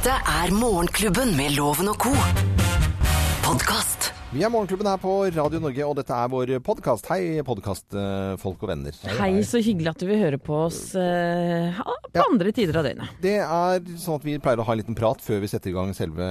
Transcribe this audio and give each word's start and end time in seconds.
Dette 0.00 0.14
er 0.16 0.48
Morgenklubben 0.56 1.34
med 1.36 1.52
Loven 1.58 1.90
og 1.92 1.98
co. 2.00 2.12
Podkast. 3.44 4.06
Vi 4.30 4.44
er 4.46 4.48
Morgenklubben 4.52 4.86
her 4.88 4.96
på 5.02 5.12
Radio 5.34 5.58
Norge, 5.60 5.84
og 5.84 5.96
dette 5.98 6.14
er 6.16 6.30
vår 6.32 6.52
podkast. 6.64 7.08
Hei, 7.10 7.42
podkastfolk 7.44 8.62
og 8.64 8.70
venner. 8.70 8.96
Hei, 9.18 9.32
så 9.44 9.60
hyggelig 9.60 9.90
at 9.90 10.00
du 10.00 10.06
vil 10.08 10.20
høre 10.22 10.38
på 10.40 10.54
oss 10.68 10.78
eh, 10.96 11.76
på 11.76 12.14
Ja. 12.16 12.24
andre 12.30 12.52
tider 12.56 12.78
av 12.80 12.86
døgnet. 12.86 13.10
Det 13.20 13.34
er 13.42 13.82
sånn 14.00 14.16
at 14.16 14.24
vi 14.24 14.38
pleier 14.40 14.62
å 14.62 14.66
ha 14.68 14.72
en 14.72 14.80
liten 14.80 14.96
prat 14.96 15.20
før 15.20 15.42
vi 15.44 15.50
setter 15.52 15.72
i 15.72 15.74
gang 15.76 15.92
selve 15.98 16.28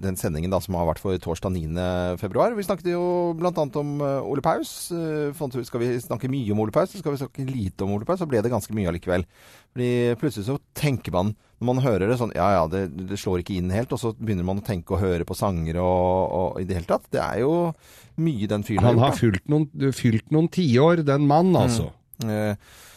den 0.00 0.16
sendingen 0.16 0.54
da, 0.54 0.62
som 0.64 0.78
har 0.78 0.88
vært 0.88 1.02
for 1.02 1.18
torsdag 1.20 1.52
9. 1.58 2.16
februar. 2.22 2.54
Vi 2.56 2.64
snakket 2.64 2.88
jo 2.94 3.02
bl.a. 3.36 3.52
om 3.82 3.92
eh, 4.06 4.22
Ole 4.32 4.40
Paus. 4.46 4.72
Eh, 4.94 5.34
fant 5.36 5.52
ut, 5.58 5.66
Skal 5.68 5.82
vi 5.84 5.92
snakke 6.00 6.30
mye 6.32 6.54
om 6.56 6.62
Ole 6.64 6.72
Paus, 6.72 6.94
så 6.94 7.02
skal 7.02 7.12
vi 7.18 7.20
snakke 7.26 7.44
lite 7.50 7.84
om 7.84 7.92
Ole 7.98 8.08
Paus. 8.08 8.22
Så 8.22 8.30
ble 8.30 8.40
det 8.40 8.54
ganske 8.54 8.72
mye 8.78 8.88
allikevel. 8.94 9.26
Fordi 9.74 9.90
plutselig 10.22 10.46
så 10.48 10.56
tenker 10.78 11.12
man, 11.12 11.34
når 11.56 11.68
man 11.70 11.78
hører 11.84 12.10
det 12.10 12.18
sånn 12.20 12.34
Ja 12.36 12.48
ja, 12.52 12.64
det, 12.68 12.82
det 13.08 13.16
slår 13.20 13.40
ikke 13.40 13.56
inn 13.56 13.70
helt. 13.72 13.92
Og 13.96 14.00
så 14.02 14.12
begynner 14.18 14.44
man 14.44 14.60
å 14.60 14.64
tenke 14.66 14.96
og 14.96 15.00
høre 15.04 15.24
på 15.28 15.36
sanger 15.38 15.78
og, 15.80 16.34
og 16.38 16.58
i 16.60 16.66
det 16.68 16.80
hele 16.80 16.90
tatt. 16.90 17.06
Det 17.12 17.22
er 17.22 17.40
jo 17.44 17.52
mye 18.20 18.48
den 18.50 18.64
fyren 18.66 18.84
Han 18.90 19.00
har 19.00 19.14
gjort, 19.14 19.16
da. 19.16 19.22
fylt 19.22 19.48
noen, 19.52 19.94
fylt 19.96 20.34
noen 20.34 20.50
tiår, 20.52 21.04
den 21.06 21.24
mannen 21.28 21.56
altså. 21.62 21.90
Eh, 22.24 22.54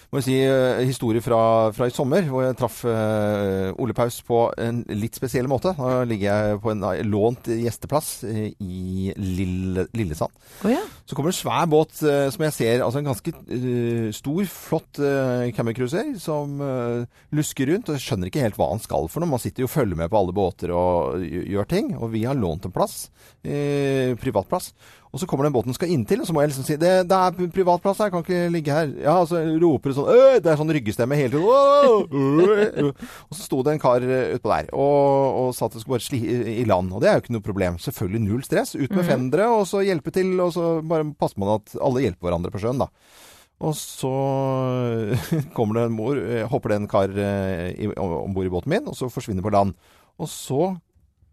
må 0.10 0.20
jeg 0.20 0.26
si 0.26 0.36
eh, 0.42 0.80
historie 0.90 1.22
fra, 1.22 1.70
fra 1.76 1.86
i 1.86 1.94
sommer, 1.94 2.26
hvor 2.26 2.42
jeg 2.42 2.56
traff 2.58 2.80
eh, 2.90 3.70
Ole 3.78 3.94
Paus 3.94 4.16
på 4.26 4.40
en 4.58 4.82
litt 4.98 5.20
spesiell 5.20 5.46
måte. 5.50 5.76
Da 5.78 6.00
ligger 6.10 6.26
jeg 6.32 6.62
på 6.64 6.72
en 6.74 6.82
eh, 6.88 7.04
lånt 7.06 7.50
gjesteplass 7.54 8.10
i 8.26 9.14
Lille, 9.14 9.86
Lillesand. 9.94 10.34
Oh, 10.64 10.72
ja. 10.74 10.82
Så 11.06 11.14
kommer 11.14 11.30
det 11.30 11.38
en 11.38 11.42
svær 11.44 11.70
båt 11.70 11.94
som 12.00 12.46
jeg 12.48 12.56
ser, 12.58 12.82
altså 12.86 13.04
en 13.04 13.12
ganske 13.12 13.34
stor, 14.18 14.50
flott 14.50 15.00
camercruiser 15.58 16.12
som 16.22 16.58
lusker 17.36 17.70
rundt. 17.70 17.90
Og 17.90 17.98
jeg 17.98 18.06
skjønner 18.08 18.30
ikke 18.30 18.44
helt 18.44 18.58
hva 18.60 18.72
han 18.74 18.82
skal 18.82 19.10
for 19.10 19.22
noe. 19.22 19.34
Man 19.36 19.42
sitter 19.42 19.66
jo 19.66 19.70
og 19.70 19.74
følger 19.74 20.00
med 20.00 20.10
på 20.10 20.20
alle 20.20 20.36
båter 20.36 20.74
og 20.74 21.22
gjør 21.22 21.70
ting. 21.70 21.94
Og 21.98 22.14
vi 22.14 22.26
har 22.26 22.38
lånt 22.38 22.66
en 22.66 22.74
plass, 22.74 23.08
privatplass. 23.42 24.74
Og 25.10 25.18
så 25.18 25.26
kommer 25.26 25.48
den 25.48 25.54
båten 25.56 25.74
skal 25.74 25.90
inntil, 25.90 26.22
og 26.22 26.28
så 26.30 26.34
må 26.36 26.44
jeg 26.44 26.52
liksom 26.52 26.66
si 26.68 26.76
det, 26.78 26.92
det 27.10 27.18
er 27.18 27.54
privatplass 27.54 27.98
her, 27.98 28.12
jeg 28.12 28.14
kan 28.14 28.26
ikke 28.26 28.52
ligge 28.54 28.74
her. 28.76 28.92
Ja, 29.02 29.16
og 29.24 29.30
så 29.32 29.40
roper 29.42 29.90
det 29.90 29.96
sånn 29.98 30.12
«Øh!» 30.14 30.36
Det 30.38 30.52
er 30.52 30.60
sånn 30.60 30.74
ryggestemme 30.76 31.18
hele 31.18 31.32
tiden. 31.34 31.48
«Åh! 31.50 32.04
Øh!» 32.14 32.92
Og 33.26 33.34
så 33.34 33.48
sto 33.48 33.64
det 33.66 33.74
en 33.74 33.82
kar 33.82 34.06
eh, 34.06 34.36
utpå 34.38 34.52
der 34.54 34.70
og, 34.70 35.40
og 35.42 35.50
sa 35.58 35.66
at 35.66 35.74
det 35.74 35.82
skulle 35.82 35.98
bare 35.98 36.06
sli 36.06 36.20
i 36.62 36.68
land. 36.70 36.94
Og 36.94 37.02
det 37.02 37.10
er 37.10 37.18
jo 37.18 37.24
ikke 37.24 37.34
noe 37.34 37.48
problem. 37.48 37.80
Selvfølgelig 37.82 38.22
null 38.28 38.44
stress. 38.46 38.76
Ut 38.78 38.94
med 38.94 39.08
fendere, 39.08 39.50
og 39.50 39.66
så 39.70 39.82
hjelpe 39.88 40.14
til, 40.14 40.36
og 40.46 40.54
så 40.54 40.68
bare 40.86 41.10
passer 41.18 41.42
man 41.42 41.56
at 41.58 41.74
alle 41.82 42.06
hjelper 42.06 42.30
hverandre 42.30 42.54
på 42.54 42.62
sjøen, 42.62 42.86
da. 42.86 42.92
Og 43.66 43.74
så 43.76 44.14
kommer 45.58 45.80
det 45.80 45.88
en 45.90 45.98
mor, 45.98 46.22
eh, 46.22 46.46
hopper 46.54 46.76
det 46.76 46.84
en 46.84 46.92
kar 46.92 47.18
eh, 47.18 47.90
om 47.98 48.38
bord 48.38 48.46
i 48.46 48.54
båten 48.54 48.78
min, 48.78 48.86
og 48.88 48.96
så 49.00 49.10
forsvinner 49.10 49.42
på 49.42 49.56
land. 49.58 49.74
Og 50.22 50.30
så 50.30 50.70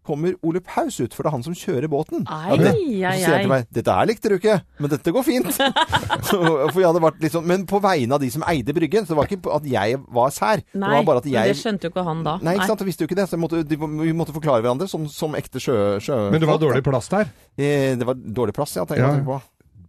kommer 0.07 0.33
Ole 0.47 0.61
Paus 0.63 0.97
ut, 1.03 1.13
for 1.13 1.25
det 1.25 1.29
er 1.31 1.35
han 1.35 1.43
som 1.45 1.55
kjører 1.57 1.89
båten. 1.91 2.23
Ai, 2.31 2.55
det, 2.61 2.71
ei. 2.73 3.01
så 3.03 3.13
sier 3.19 3.33
han 3.35 3.43
til 3.45 3.51
meg 3.51 3.67
'Dette 3.75 3.95
her 3.97 4.09
likte 4.09 4.31
du 4.31 4.37
ikke, 4.39 4.57
men 4.79 4.93
dette 4.93 5.13
går 5.15 5.25
fint'. 5.27 5.59
for 6.31 6.79
jeg 6.79 6.87
hadde 6.87 7.03
vært 7.03 7.19
litt 7.23 7.35
sånn, 7.35 7.47
Men 7.47 7.65
på 7.69 7.81
vegne 7.83 8.15
av 8.17 8.23
de 8.23 8.29
som 8.33 8.45
eide 8.47 8.75
bryggen, 8.75 9.05
så 9.05 9.13
det 9.13 9.19
var 9.19 9.29
ikke 9.31 9.53
at 9.59 9.67
jeg 9.67 9.99
var 10.19 10.31
sær. 10.35 10.63
Nei, 10.73 10.87
det 10.87 10.95
var 11.01 11.09
bare 11.11 11.23
at 11.23 11.27
men 11.29 11.35
jeg 11.37 11.53
det 11.53 11.59
skjønte 11.61 11.89
jo 11.89 11.93
ikke 11.93 12.07
han 12.07 12.23
da. 12.25 12.37
Nei, 12.41 12.55
ikke 12.57 12.69
sant, 12.71 12.85
jeg 12.85 12.91
visste 12.91 13.05
jo 13.05 13.11
ikke 13.11 13.19
det, 13.19 13.27
så 13.29 13.41
måtte, 13.41 13.61
de, 13.67 13.77
vi 13.77 14.15
måtte 14.17 14.35
forklare 14.35 14.63
hverandre 14.65 14.87
som, 14.91 15.05
som 15.11 15.35
ekte 15.37 15.61
sjø... 15.63 15.77
sjø 16.03 16.17
Men 16.31 16.41
det 16.43 16.49
var 16.49 16.61
dårlig 16.63 16.83
plass 16.87 17.11
der. 17.13 17.29
Eh, 17.57 17.93
Det 17.97 18.07
var 18.07 18.17
dårlig 18.17 18.55
plass, 18.57 18.75
ja. 18.79 18.85
tenker 18.87 19.05
Ja. 19.05 19.13
jeg 19.19 19.27
på. 19.27 19.41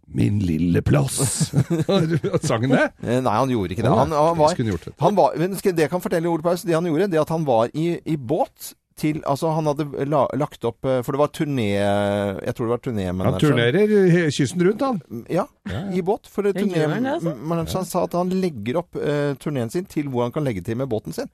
Min 0.09 0.39
lille 0.41 0.81
plass. 0.81 1.51
Sang 2.47 2.63
han 2.65 2.71
det? 2.73 2.85
Eh, 3.05 3.19
Nei, 3.21 3.35
han 3.35 3.51
gjorde 3.53 3.75
ikke 3.75 3.85
det. 3.85 3.91
Han, 3.93 4.13
han 4.15 4.37
var, 4.39 4.55
det. 4.57 4.93
han 4.99 5.17
var 5.17 5.37
men 5.37 5.53
Det 5.53 5.85
jeg 5.85 5.91
kan 5.91 6.01
fortelle 6.01 6.31
Ole 6.31 6.41
Paus, 6.41 6.63
det 6.65 6.73
han 6.73 6.85
gjorde, 6.89 7.11
det 7.11 7.21
at 7.21 7.29
han 7.29 7.45
var 7.45 7.69
i, 7.77 7.91
i 8.09 8.15
båt 8.17 8.73
til 8.99 9.21
Altså, 9.29 9.51
han 9.55 9.69
hadde 9.69 9.87
la, 10.09 10.25
lagt 10.39 10.65
opp 10.67 10.85
eh, 10.87 10.99
For 11.05 11.15
det 11.15 11.21
var 11.21 11.31
turné 11.35 11.69
Jeg 11.75 12.55
tror 12.57 12.69
det 12.69 12.75
var 12.75 13.29
Han 13.29 13.39
turnerer 13.41 13.95
kysten 14.35 14.65
rundt, 14.67 14.83
han. 14.85 15.23
Ja, 15.31 15.47
i 15.95 16.03
båt. 16.05 16.27
For 16.29 16.45
han 16.49 16.55
altså? 16.55 17.31
turnémanageren 17.31 17.87
sa 17.87 18.03
at 18.05 18.17
han 18.17 18.31
legger 18.41 18.81
opp 18.83 18.97
uh, 18.99 19.33
turneen 19.41 19.71
sin 19.73 19.87
til 19.89 20.09
hvor 20.11 20.27
han 20.27 20.35
kan 20.35 20.45
legge 20.45 20.63
til 20.65 20.77
med 20.79 20.89
båten 20.91 21.15
sin. 21.15 21.29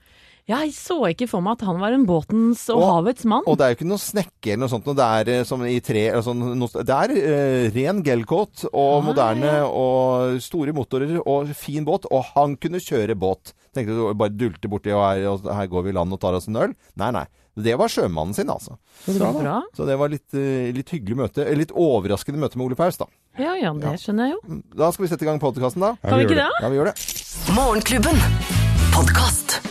Jeg 0.46 0.76
så 0.78 1.00
ikke 1.10 1.26
for 1.26 1.42
meg 1.42 1.56
at 1.58 1.64
han 1.66 1.80
var 1.82 1.96
en 1.96 2.04
båtens 2.06 2.68
og, 2.70 2.78
Og- 2.84 2.92
havets 3.00 3.26
mann. 3.26 3.46
Og 3.50 3.58
det 3.58 3.66
er 3.66 3.72
jo 3.72 3.78
ikke 3.80 3.88
noe 3.90 4.02
snekke 4.02 4.52
eller 4.54 4.62
noe 4.62 4.74
sånt. 4.76 4.86
noe. 4.86 4.98
Det 5.00 5.06
er 5.06 5.32
eh, 5.34 5.46
som 5.50 5.64
i 5.66 5.80
tre 5.82 6.04
sånn, 6.22 6.44
noe, 6.60 6.84
Det 6.86 6.98
er 6.98 7.14
uh, 7.16 7.70
ren 7.74 8.04
gelcoat 8.06 8.68
og 8.70 8.92
Nei. 9.00 9.08
moderne 9.10 9.56
og 9.66 10.38
store 10.46 10.76
motorer 10.78 11.18
og 11.24 11.50
fin 11.58 11.88
båt. 11.88 12.06
Og 12.14 12.30
han 12.36 12.54
kunne 12.62 12.84
kjøre 12.84 13.18
båt. 13.18 13.56
Tenkte 13.74 13.98
du 13.98 14.14
bare 14.14 14.38
dulte 14.38 14.70
borti 14.70 14.94
og 14.94 15.02
her, 15.02 15.26
og 15.34 15.50
her 15.50 15.72
går 15.72 15.88
vi 15.88 15.96
i 15.96 15.98
land 15.98 16.14
og 16.14 16.22
tar 16.22 16.38
oss 16.38 16.48
en 16.52 16.62
øl? 16.62 16.78
Nei, 16.96 17.10
nei. 17.18 17.26
Det 17.56 17.76
var 17.80 17.88
sjømannen 17.88 18.36
sin, 18.36 18.50
altså. 18.52 18.76
Så 19.06 19.16
bra. 19.18 19.62
Så 19.78 19.86
det 19.88 19.96
var 19.98 20.10
litt, 20.12 20.28
eh, 20.36 20.72
litt 20.76 20.90
hyggelig 20.92 21.16
møte. 21.16 21.46
eh, 21.48 21.56
Litt 21.56 21.72
overraskende 21.72 22.38
møte 22.40 22.58
med 22.60 22.66
Ole 22.68 22.76
Paus, 22.76 22.98
da. 22.98 23.06
Ja 23.40 23.56
ja, 23.56 23.72
det 23.74 23.96
skjønner 24.00 24.28
jeg 24.30 24.36
jo. 24.36 24.62
Da 24.76 24.92
skal 24.92 25.06
vi 25.06 25.10
sette 25.14 25.24
i 25.24 25.30
gang 25.30 25.40
podkasten, 25.40 25.80
da. 25.82 25.96
Kan 26.04 26.20
vi 26.20 26.26
ikke 26.28 26.36
det? 26.42 26.50
Ja, 26.62 26.70
vi 26.70 26.76
gjør 26.82 26.92
det. 26.92 26.98
Morgenklubben. 27.56 28.20
Podkast. 28.92 29.65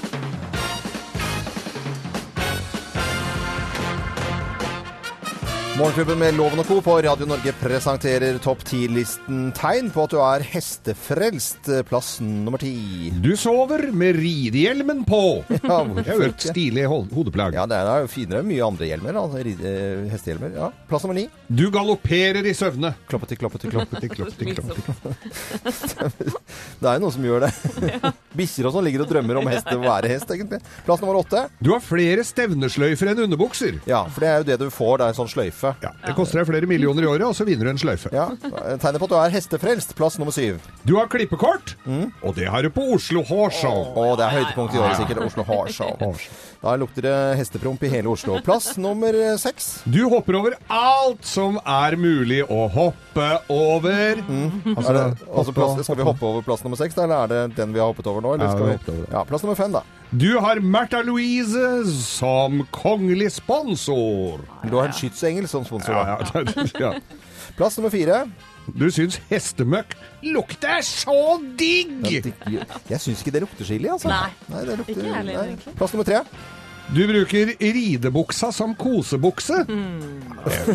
Morgenklubben 5.75 6.19
med 6.21 6.37
Loven 6.39 6.61
og 6.63 6.67
Co. 6.69 6.77
på 6.87 6.93
Radio 7.03 7.27
Norge 7.27 7.51
presenterer 7.59 8.37
topp 8.43 8.61
10-listen 8.63 9.49
tegn 9.59 9.89
på 9.91 10.05
at 10.07 10.13
du 10.13 10.19
er 10.23 10.45
hestefrelst. 10.47 11.67
Plass 11.89 12.21
nummer 12.23 12.61
ti. 12.63 13.11
Du 13.25 13.33
sover 13.39 13.89
med 13.91 14.15
ridehjelmen 14.21 15.01
på. 15.09 15.43
Ja, 15.65 15.81
Det 15.97 16.05
er 16.13 16.21
jo 16.21 16.27
et 16.29 16.45
stilig 16.47 16.85
hodeplagg. 16.87 17.57
Ja, 17.59 17.65
det 17.67 17.79
er 17.81 18.05
jo 18.05 18.11
finere 18.13 18.43
enn 18.45 18.49
mye 18.53 18.63
andre 18.69 18.87
hjelmer. 18.87 19.17
Altså, 19.19 19.41
ride- 19.49 19.73
eh, 19.73 20.05
hestehjelmer. 20.13 20.53
Ja. 20.61 20.69
Plass 20.91 21.07
nummer 21.09 21.19
ni. 21.19 21.25
Du 21.49 21.65
galopperer 21.75 22.47
i 22.47 22.55
søvne. 22.55 22.93
Kloppeti, 23.11 23.39
kloppeti, 23.41 23.73
kloppeti. 23.73 24.13
Kloppeti, 24.15 24.55
kloppeti, 24.55 24.85
kloppeti. 24.85 26.31
Det 26.85 26.91
er 26.91 26.99
jo 26.99 27.03
noen 27.07 27.15
som 27.17 27.25
gjør 27.27 27.47
det. 27.49 27.53
Bikkjer 28.39 28.69
og 28.69 28.75
sånn 28.77 28.85
ligger 28.87 29.05
og 29.07 29.11
drømmer 29.11 29.39
om 29.41 29.49
hest, 29.51 29.69
å 29.73 29.81
være 29.83 30.11
hest, 30.13 30.31
egentlig. 30.35 30.61
Plass 30.87 31.01
nummer 31.03 31.19
åtte. 31.23 31.47
Du 31.65 31.73
har 31.73 31.83
flere 31.83 32.23
stevnesløyfer 32.27 33.11
enn 33.15 33.25
underbukser. 33.27 33.81
Ja, 33.89 34.05
for 34.11 34.23
det 34.27 34.31
er 34.31 34.43
jo 34.43 34.49
det 34.53 34.59
du 34.63 34.69
får. 34.75 34.99
Det 35.01 35.07
er 35.09 35.15
en 35.15 35.19
sånn 35.23 35.33
sløyfe. 35.33 35.64
Ja, 35.83 35.91
Det 36.07 36.15
koster 36.19 36.41
deg 36.43 36.47
flere 36.51 36.67
millioner 36.71 37.03
i 37.03 37.07
året, 37.07 37.25
og 37.29 37.35
så 37.39 37.47
vinner 37.49 37.65
du 37.65 37.71
en 37.75 37.81
sløyfe. 37.81 38.13
Ja, 38.15 38.27
Tegnet 38.83 39.01
på 39.03 39.09
at 39.09 39.13
du 39.15 39.17
er 39.21 39.31
hestefrelst. 39.35 39.95
Plass 39.99 40.19
nummer 40.21 40.33
syv. 40.37 40.61
Du 40.85 40.97
har 40.99 41.07
klippekort, 41.13 41.75
Mm. 41.87 42.13
og 42.23 42.35
det 42.37 42.49
har 42.49 42.63
du 42.63 42.71
på 42.71 42.85
Oslo 42.95 43.23
Hårshow. 43.23 43.95
Å, 43.97 44.17
det 44.17 44.25
er 44.29 44.37
høydepunkt 44.39 44.75
i 44.75 44.79
året, 44.83 44.97
sikkert. 45.01 45.25
Oslo 45.25 45.45
Harshow. 45.49 45.97
Da 46.65 46.77
lukter 46.81 47.05
det 47.05 47.17
hestepromp 47.37 47.83
i 47.85 47.89
hele 47.93 48.09
Oslo. 48.09 48.39
Plass 48.41 48.79
nummer 48.81 49.13
eh, 49.13 49.35
seks. 49.37 49.83
Du 49.85 49.99
hopper 50.09 50.39
over 50.39 50.55
alt 50.73 51.27
som 51.29 51.59
er 51.61 51.93
mulig 52.01 52.39
å 52.49 52.63
hoppe 52.73 53.27
over. 53.53 54.23
Er 54.25 54.97
det, 54.97 55.03
altså 55.29 55.53
plass, 55.53 55.77
skal 55.85 55.99
vi 55.99 56.07
hoppe 56.09 56.25
over 56.25 56.47
plass 56.47 56.65
nummer 56.65 56.81
seks, 56.81 56.97
eller 56.97 57.27
er 57.27 57.33
det 57.35 57.43
den 57.59 57.75
vi 57.77 57.83
har 57.83 57.93
hoppet 57.93 58.09
over 58.09 58.25
nå? 58.25 58.33
Eller 58.39 58.49
Ja, 58.49 58.55
skal 58.57 58.97
vi 58.97 59.05
ja, 59.13 59.27
plass 59.29 59.45
nummer 59.45 59.61
fem, 59.61 59.77
da. 59.77 59.85
Du 60.09 60.31
har 60.41 60.63
Märtha 60.65 61.03
Louise 61.05 61.85
som 62.01 62.65
kongelig 62.73 63.35
sponsor. 63.43 64.41
Du 64.65 64.79
har 64.79 64.89
en 64.89 64.97
skytsengel 64.97 65.51
som 65.53 65.69
sponsor. 65.69 65.93
Da. 66.01 66.17
ja, 66.17 66.65
ja. 66.81 66.95
Plass 67.59 67.77
nummer 67.77 67.93
fire. 67.93 68.25
Du 68.73 68.87
syns 68.91 69.21
hestemøkk 69.29 69.93
lukter 70.25 70.81
så 70.87 71.37
digg! 71.59 72.07
Jeg, 72.11 73.01
syns 73.01 73.21
ikke 73.21 73.35
det 73.35 73.43
lukter 73.45 73.69
chili, 73.69 73.89
altså. 73.93 74.09
Nei. 74.09 74.61
det 74.65 74.79
lukter, 74.79 74.95
Ikke 74.95 75.09
jeg 75.09 75.17
heller, 75.21 75.57
Plass 75.77 75.93
nummer 75.93 76.09
tre. 76.09 76.23
Du 76.93 77.07
bruker 77.09 77.47
ridebuksa 77.61 78.53
som 78.53 78.75
kosebukse. 78.77 79.65
Mm, 79.69 80.05
så 80.45 80.75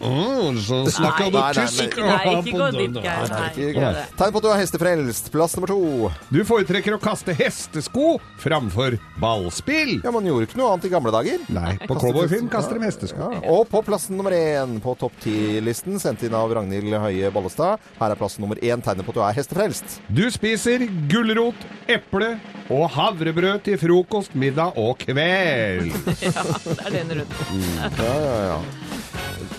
snakker 0.00 0.54
du 0.54 0.60
så 0.60 0.90
snakka 0.94 1.26
du 1.28 1.38
tysk. 1.60 1.98
Nei, 1.98 2.34
ikke 2.38 2.54
gå 2.56 2.68
dit, 2.76 2.96
Geir. 3.04 3.28
Nei, 3.28 3.48
Ikke- 3.50 3.68
ikke 3.68 3.92
det. 3.94 4.04
Tegn 4.18 4.32
på 4.32 4.36
at 4.40 4.42
du 4.42 4.48
er 4.48 4.58
hestefrelst. 4.62 5.30
Plass 5.32 5.56
nummer 5.56 5.68
to. 5.68 6.12
Du 6.32 6.40
foretrekker 6.44 6.96
å 6.96 7.00
kaste 7.00 7.34
hestesko 7.36 8.18
framfor 8.40 8.98
ballspill. 9.20 10.00
Ja, 10.02 10.10
Man 10.10 10.24
gjorde 10.24 10.46
ikke 10.48 10.56
noe 10.58 10.72
annet 10.72 10.84
i 10.86 10.88
gamle 10.88 11.12
dager. 11.12 11.38
Nei, 11.48 11.76
på 11.86 11.94
cowboyfilm 12.00 12.48
kaster 12.50 12.78
de 12.78 12.86
hestesko. 12.86 13.32
Ja, 13.34 13.50
og 13.52 13.68
på 13.68 13.84
plassen 13.84 14.16
nummer 14.16 14.32
én 14.32 14.80
på 14.80 14.96
topp 14.98 15.12
ti-listen, 15.22 15.98
sendt 16.00 16.22
inn 16.24 16.34
av 16.34 16.50
Ragnhild 16.50 16.92
Høie 16.98 17.30
Bollestad. 17.30 17.78
Her 18.00 18.10
er 18.10 18.16
plass 18.16 18.38
nummer 18.38 18.56
én 18.56 18.82
tegnet 18.82 19.04
på 19.04 19.10
at 19.10 19.14
du 19.14 19.20
er 19.20 19.32
hestefrelst. 19.34 20.00
Du 20.12 20.24
spiser 20.30 20.78
gulrot, 21.08 21.54
eple 21.88 22.38
og 22.70 22.90
havrebrød 22.90 23.62
til 23.64 23.78
frokost, 23.78 24.34
middag 24.40 24.78
og 24.80 24.98
kveld. 25.04 25.92
Ja, 26.28 26.42
det 26.42 26.78
er 26.86 26.94
den 26.98 27.14
runden. 27.20 27.68
Ja, 27.98 28.14
ja, 28.24 28.38
ja. 28.52 28.58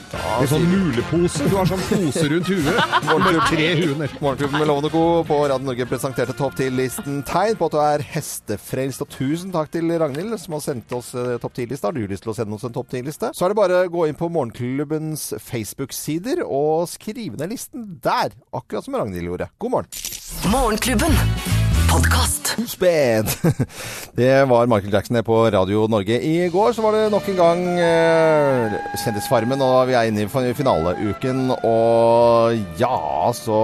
En 0.10 0.48
sånn 0.50 0.64
mulepose. 0.68 1.46
Du 1.50 1.54
har 1.58 1.68
sånn 1.70 1.82
pose 1.86 2.24
rundt 2.32 2.48
huet. 2.50 2.80
Bare 3.06 3.44
tre 3.50 3.68
hunder. 3.78 4.14
Morgenklubben 4.24 4.58
med 4.58 4.70
Lovende 4.70 4.90
Co. 4.94 5.04
på 5.28 5.38
Radio 5.52 5.68
Norge 5.68 5.86
presenterte 5.90 6.34
topp 6.38 6.58
10-listen 6.58 7.22
tegn 7.28 7.58
på 7.60 7.70
at 7.70 7.76
du 7.76 7.80
er 7.84 8.06
hestefrelst. 8.16 9.04
Og 9.06 9.12
tusen 9.14 9.54
takk 9.54 9.72
til 9.74 9.92
Ragnhild 10.02 10.34
som 10.42 10.58
har 10.58 10.64
sendt 10.66 10.96
oss 10.98 11.12
eh, 11.18 11.36
topp 11.44 11.56
10-lista. 11.60 11.92
Har 11.92 11.98
du 12.00 12.10
lyst 12.10 12.26
til 12.26 12.34
å 12.34 12.38
sende 12.38 12.58
oss 12.58 12.66
en 12.68 12.76
topp 12.76 12.90
10-liste? 12.96 13.32
Så 13.38 13.46
er 13.46 13.54
det 13.54 13.60
bare 13.62 13.84
å 13.86 13.94
gå 13.94 14.08
inn 14.10 14.18
på 14.20 14.32
Morgenklubbens 14.34 15.30
Facebook-sider 15.46 16.44
og 16.46 16.88
skrive 16.92 17.40
ned 17.40 17.54
listen 17.54 17.92
der. 18.04 18.34
Akkurat 18.56 18.88
som 18.88 18.98
Ragnhild 19.00 19.30
gjorde. 19.30 19.52
God 19.62 19.78
morgen. 19.78 19.94
Morgenklubben. 20.50 21.14
Podkast. 21.90 22.39
Sped. 22.68 23.30
Det 24.20 24.32
var 24.50 24.68
Michael 24.68 24.94
Jackson 24.94 25.16
her 25.20 25.24
på 25.28 25.38
Radio 25.54 25.86
Norge. 25.92 26.18
I 26.26 26.50
går 26.52 26.74
så 26.76 26.84
var 26.84 26.96
det 26.98 27.06
nok 27.14 27.28
en 27.32 27.38
gang 27.40 27.62
eh, 27.80 28.76
Kjendisfarmen, 29.04 29.62
og 29.64 29.88
vi 29.90 29.96
er 29.96 30.10
inne 30.10 30.26
i 30.26 30.54
finaleuken. 30.58 31.54
Og 31.64 32.58
ja, 32.82 33.00
så 33.38 33.60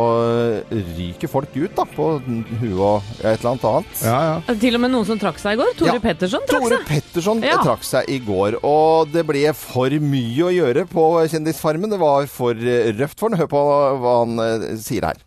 ryker 0.71 1.31
folk 1.31 1.55
ut 1.57 1.75
da, 1.77 1.85
på 1.95 2.07
huet 2.23 2.79
og 2.79 3.09
et 3.21 3.35
eller 3.39 3.51
annet 3.55 3.67
annet. 3.71 4.05
Ja, 4.05 4.19
ja. 4.29 4.55
Til 4.65 4.77
og 4.79 4.83
med 4.85 4.93
noen 4.95 5.07
som 5.09 5.19
trakk 5.21 5.41
seg 5.41 5.57
i 5.57 5.61
går. 5.61 5.73
Tore 5.79 5.97
Ja. 5.97 6.03
Petterson 6.05 6.45
trakk 6.47 6.65
Tore 6.67 6.79
seg. 6.79 6.87
Petterson 6.93 7.43
Ja. 7.45 7.59
trakk 7.63 7.83
seg 7.87 8.09
i 8.11 8.19
går, 8.23 8.59
og 8.63 9.11
det 9.13 9.25
ble 9.27 9.45
for 9.57 9.89
mye 9.89 10.47
å 10.47 10.53
gjøre 10.53 10.85
på 10.91 11.05
Kjendisfarmen. 11.31 11.91
Det 11.91 11.99
var 12.01 12.27
for 12.31 12.53
røft 12.55 13.19
for 13.19 13.29
han. 13.29 13.39
Hør 13.39 13.51
på 13.51 13.61
hva 14.01 14.17
han 14.23 14.39
eh, 14.39 14.67
sier 14.81 15.09
her. 15.09 15.19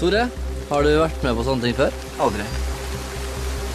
Tore, 0.00 0.26
har 0.70 0.86
du 0.86 0.90
vært 1.00 1.24
med 1.26 1.34
på 1.34 1.44
sånne 1.46 1.66
ting 1.66 1.76
før? 1.78 1.94
Aldri. 2.22 2.44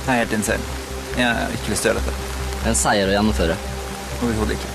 Det 0.06 0.14
er 0.14 0.22
helt 0.22 0.36
insane. 0.38 0.76
Jeg 1.16 1.28
har 1.28 1.56
ikke 1.58 1.74
lyst 1.74 1.84
til 1.84 1.92
å 1.92 1.94
gjøre 1.94 2.04
dette. 2.06 2.30
Det 2.56 2.62
er 2.64 2.72
en 2.72 2.80
seier 2.80 3.10
å 3.10 3.16
gjennomføre. 3.16 3.58
Overhodet 4.22 4.56
ikke. 4.56 4.72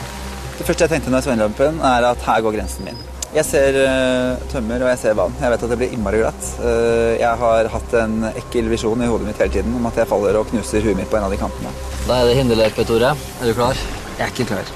Det 0.58 0.66
første 0.68 0.84
jeg 0.84 0.92
tenkte 0.92 1.12
når 1.12 1.22
jeg 1.22 1.28
så 1.28 1.32
innlampen, 1.36 1.80
er 1.90 2.06
at 2.10 2.26
her 2.26 2.44
går 2.44 2.58
grensen 2.58 2.84
min. 2.84 3.00
Jeg 3.30 3.46
ser 3.46 3.76
uh, 3.78 4.42
tømmer 4.50 4.82
og 4.82 4.90
jeg 4.90 5.00
ser 5.04 5.16
vann. 5.16 5.36
Jeg 5.40 5.54
vet 5.54 5.64
at 5.64 5.72
det 5.72 5.78
blir 5.80 5.92
innmari 5.96 6.20
glatt. 6.20 6.48
Uh, 6.60 7.14
jeg 7.14 7.40
har 7.44 7.72
hatt 7.72 7.96
en 8.02 8.28
ekkel 8.34 8.68
visjon 8.72 9.04
i 9.06 9.08
hodet 9.08 9.30
mitt 9.30 9.40
hele 9.40 9.54
tiden 9.54 9.76
om 9.78 9.86
at 9.88 10.02
jeg 10.02 10.10
faller 10.10 10.40
og 10.40 10.50
knuser 10.50 10.84
huet 10.84 10.98
mitt 10.98 11.08
på 11.08 11.20
en 11.20 11.28
av 11.28 11.32
de 11.32 11.40
kantene. 11.40 11.72
Da 12.08 12.20
er 12.20 12.28
det 12.28 12.38
hinderløype, 12.42 12.84
Tore. 12.90 13.14
Er 13.14 13.48
du 13.48 13.56
klar? 13.56 13.84
Jeg 14.18 14.26
er 14.26 14.34
ikke 14.34 14.50
klar. 14.50 14.74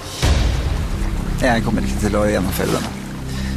Jeg 1.44 1.66
kommer 1.66 1.84
ikke 1.84 2.04
til 2.06 2.16
å 2.16 2.28
gjennomføre 2.30 2.78
denne. 2.78 2.94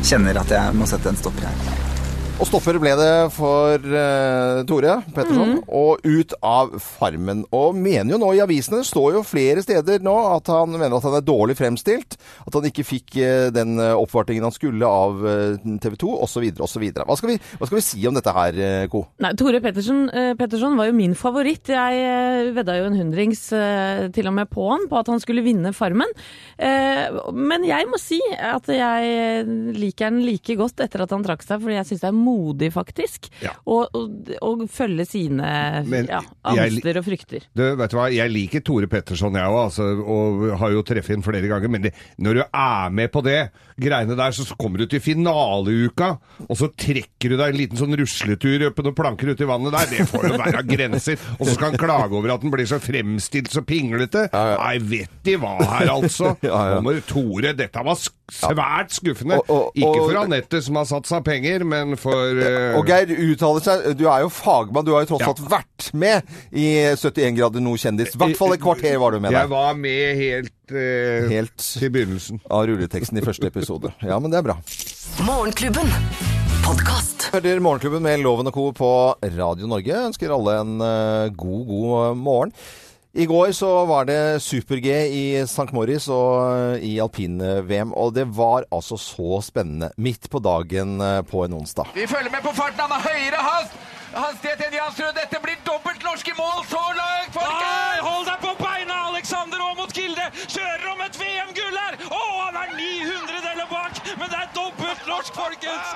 Kjenner 0.08 0.42
at 0.44 0.58
jeg 0.58 0.76
må 0.76 0.90
sette 0.90 1.14
en 1.14 1.22
stopper 1.22 1.48
her. 1.48 1.87
Og 2.38 2.46
stopper 2.46 2.78
ble 2.78 2.92
det 2.94 3.14
for 3.34 3.82
uh, 3.82 4.60
Tore 4.70 5.00
Petterson, 5.10 5.56
Mhm. 5.58 5.62
og 5.74 6.04
ut 6.06 6.34
av 6.46 6.76
Farmen. 6.78 7.40
Og 7.52 7.74
mener 7.74 8.12
jo 8.14 8.20
nå 8.22 8.28
i 8.38 8.42
avisene, 8.44 8.78
det 8.84 8.86
står 8.86 9.16
jo 9.16 9.24
flere 9.26 9.64
steder 9.66 10.04
nå, 10.06 10.14
at 10.36 10.46
han 10.54 10.70
mener 10.70 10.94
at 11.00 11.08
han 11.08 11.16
er 11.18 11.26
dårlig 11.26 11.56
fremstilt. 11.58 12.14
At 12.46 12.54
han 12.54 12.68
ikke 12.70 12.86
fikk 12.86 13.18
uh, 13.18 13.48
den 13.56 13.80
eh, 13.82 13.96
oppvartingen 13.98 14.46
han 14.46 14.54
skulle 14.54 14.86
av 14.86 15.18
uh, 15.26 15.58
TV 15.82 15.96
2, 15.98 16.12
osv., 16.28 16.46
osv. 16.62 16.86
Hva, 16.94 17.18
skal 17.18 17.32
vi- 17.34 17.40
hva 17.58 17.66
skal 17.72 17.80
vi 17.80 17.86
si 17.88 18.06
om 18.06 18.14
dette 18.20 18.36
her, 18.38 18.62
Co? 18.94 19.02
Nei, 19.26 19.34
Tore 19.34 19.60
Petterson, 19.64 20.06
Petterson 20.38 20.78
var 20.78 20.92
jo 20.92 20.94
min 20.94 21.16
favoritt. 21.18 21.74
Jeg 21.74 22.54
vedda 22.54 22.78
jo 22.78 22.86
en 22.92 23.00
hundrings 23.02 23.48
til 23.50 24.30
og 24.30 24.34
med 24.38 24.50
på 24.54 24.70
han, 24.70 24.86
på 24.92 25.00
at 25.02 25.10
han 25.10 25.20
skulle 25.26 25.42
vinne 25.42 25.74
Farmen. 25.74 26.14
Men 27.34 27.66
jeg 27.66 27.90
må 27.90 27.98
si 28.02 28.22
at 28.38 28.70
jeg 28.70 29.46
liker 29.74 30.12
han 30.12 30.22
like 30.22 30.56
godt 30.60 30.86
etter 30.86 31.02
at 31.08 31.10
han 31.18 31.26
trakk 31.26 31.42
seg, 31.46 31.62
fordi 31.66 31.80
jeg 31.80 31.90
syns 31.92 32.06
det 32.06 32.12
er 32.12 32.18
modig, 32.28 32.72
faktisk. 32.76 33.30
Ja. 33.44 33.54
Og, 33.66 33.88
og, 33.96 34.32
og, 34.42 34.66
følge 34.72 35.06
sine 35.08 35.48
Men 35.88 36.10
ja, 36.12 36.22
jeg- 36.58 36.98
og 36.98 37.06
frykter. 37.06 37.46
Du, 37.56 37.64
vet 37.80 37.92
du 37.92 37.98
hva, 37.98 38.08
Jeg 38.14 38.32
liker 38.34 38.64
Tore 38.66 38.88
Petterson, 38.92 39.36
jeg 39.38 39.48
òg, 39.48 39.60
altså, 39.68 39.88
og 40.02 40.46
har 40.60 40.74
jo 40.74 40.84
treffet 40.88 41.16
ham 41.16 41.26
flere 41.26 41.48
ganger. 41.50 41.72
Men 41.72 41.88
det, 41.88 41.94
når 42.18 42.40
du 42.40 42.44
er 42.46 42.90
med 42.98 43.12
på 43.14 43.24
det 43.26 43.40
greiene 43.80 44.18
der, 44.18 44.36
så 44.36 44.46
kommer 44.58 44.82
du 44.82 44.88
til 44.90 45.04
finaleuka, 45.04 46.14
og 46.48 46.58
så 46.58 46.70
trekker 46.74 47.34
du 47.34 47.38
deg 47.38 47.54
en 47.54 47.60
liten 47.62 47.80
sånn 47.80 47.96
rusletur 47.98 48.68
på 48.76 48.86
noen 48.86 48.98
planker 48.98 49.34
uti 49.34 49.46
i 49.46 49.50
vannet 49.50 49.76
der. 49.76 49.92
Det 49.94 50.08
får 50.10 50.30
jo 50.32 50.42
være 50.42 50.64
grenser. 50.68 51.22
Og 51.38 51.46
så 51.48 51.56
skal 51.56 51.72
han 51.72 51.82
klage 51.82 52.18
over 52.18 52.34
at 52.36 52.44
den 52.44 52.54
blir 52.54 52.68
så 52.70 52.82
fremstilt 52.82 53.54
så 53.54 53.64
pinglete. 53.68 54.28
Nei, 54.34 54.76
vet 54.84 55.20
de 55.28 55.38
hva 55.42 55.56
her, 55.64 55.94
altså. 55.94 56.36
Ja, 56.48 56.78
ja. 56.78 57.00
Tore, 57.08 57.52
dette 57.58 57.82
var 57.84 57.98
sk 58.00 58.17
svært 58.32 58.92
skuffende. 58.98 59.38
Og- 59.40 59.50
og- 59.50 59.72
Ikke 59.76 60.02
for 60.04 60.18
Anette 60.22 60.62
som 60.62 60.76
har 60.76 60.86
satsa 60.86 61.22
penger, 61.24 61.64
men 61.64 61.96
for 61.98 62.12
uh... 62.38 62.78
Og 62.80 62.86
Geir 62.90 63.14
uttaler 63.32 63.64
seg 63.64 63.98
Du 63.98 64.06
er 64.12 64.22
jo 64.26 64.30
fagmann, 64.30 64.86
du 64.86 64.94
har 64.94 65.06
jo 65.06 65.12
tross 65.16 65.22
Ja. 65.22 65.32
alt 65.32 65.44
vært 65.50 65.90
med 65.94 66.24
i 66.52 66.68
71 66.96 67.36
grader 67.38 67.60
nord 67.64 67.78
kjendis. 67.80 68.14
I 68.16 68.18
hvert 68.18 68.38
fall 68.38 68.54
et 68.54 68.62
kvarter 68.62 68.98
var 69.00 69.12
du 69.12 69.20
med 69.24 69.32
Jeg 69.32 69.50
var 69.50 69.74
med 69.80 70.16
helt, 70.20 70.54
uh, 70.72 71.30
Helt 71.32 71.58
til 71.58 71.90
begynnelsen. 71.90 72.42
av 72.52 72.68
rulleteksten 72.68 73.18
i 73.18 73.22
første 73.26 73.48
episode. 73.48 73.94
Ja, 74.04 74.20
men 74.20 74.32
det 74.32 74.40
er 74.42 74.48
bra. 74.52 74.58
Morgenklubben. 75.24 75.88
Podkast. 76.68 77.30
Hører 77.32 77.62
Morgenklubben 77.64 78.04
med 78.04 78.20
Loven 78.20 78.48
og 78.50 78.54
Co. 78.56 78.72
på 78.76 78.90
Radio 79.24 79.68
Norge. 79.72 79.96
Ønsker 80.10 80.34
alle 80.36 80.58
en 80.62 80.76
uh, 80.84 81.30
god, 81.32 81.64
god 81.70 82.18
morgen. 82.20 82.52
I 83.18 83.26
går 83.26 83.52
så 83.52 83.86
var 83.90 84.06
det 84.06 84.40
super-G 84.46 84.90
i 85.10 85.22
St. 85.42 85.72
Morris 85.74 86.06
og 86.14 86.36
eh, 86.78 86.84
i 86.86 86.92
alpin-VM, 87.02 87.90
og 87.98 88.12
det 88.14 88.28
var 88.38 88.68
altså 88.70 88.94
så 89.02 89.40
spennende 89.42 89.90
midt 89.98 90.30
på 90.30 90.38
dagen 90.46 91.02
eh, 91.02 91.24
på 91.26 91.42
en 91.48 91.56
onsdag. 91.58 91.90
Vi 91.96 92.06
følger 92.06 92.30
med 92.30 92.46
på 92.46 92.54
farten. 92.54 92.84
Han 92.86 92.94
har 92.94 93.08
høyere 93.10 93.42
hast. 93.42 93.74
hastighet 94.14 94.62
enn 94.68 94.78
Jansrud. 94.78 95.18
Dette 95.18 95.42
blir 95.42 95.58
dobbelt 95.66 96.06
norske 96.06 96.36
mål 96.38 96.62
så 96.70 96.84
langt, 97.00 97.34
folkens! 97.34 98.06
Hold 98.06 98.30
deg 98.30 98.46
på 98.46 98.54
beina, 98.62 99.00
Alexander 99.10 99.66
Aamodt 99.66 99.98
Kilde! 99.98 100.30
Kjører 100.46 100.87
norsk, 105.28 105.36
folkens! 105.36 105.88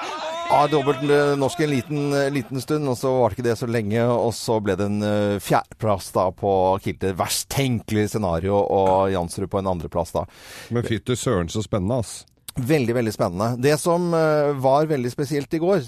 Ja, 0.50 0.68
dobbelt 0.68 1.04
norsk 1.40 1.60
en 1.60 1.70
liten, 1.70 2.14
eh, 2.14 2.32
liten 2.32 2.62
stund, 2.62 2.88
og 2.90 2.98
så 2.98 3.12
var 3.12 3.30
det 3.30 3.38
ikke 3.38 3.50
det 3.50 3.58
så 3.58 3.68
lenge. 3.68 4.04
Og 4.04 4.34
så 4.34 4.60
ble 4.62 4.76
det 4.76 4.86
en 4.86 5.02
eh, 5.02 5.40
fjerdeplass 5.40 6.12
da 6.12 6.32
på 6.32 6.80
Kilde. 6.84 7.14
Verst 7.16 7.50
tenkelig 7.50 8.10
scenario, 8.12 8.56
og 8.56 9.12
Jansrud 9.12 9.50
på 9.50 9.62
en 9.62 9.72
andreplass 9.72 10.12
da. 10.12 10.26
Men 10.70 10.84
fytti 10.84 11.16
søren 11.16 11.50
så 11.50 11.64
spennende, 11.64 12.02
ass. 12.02 12.26
Veldig, 12.52 12.94
veldig 12.98 13.14
spennende. 13.16 13.62
Det 13.64 13.78
som 13.80 14.12
eh, 14.14 14.52
var 14.60 14.90
veldig 14.90 15.12
spesielt 15.12 15.54
i 15.54 15.62
går, 15.62 15.86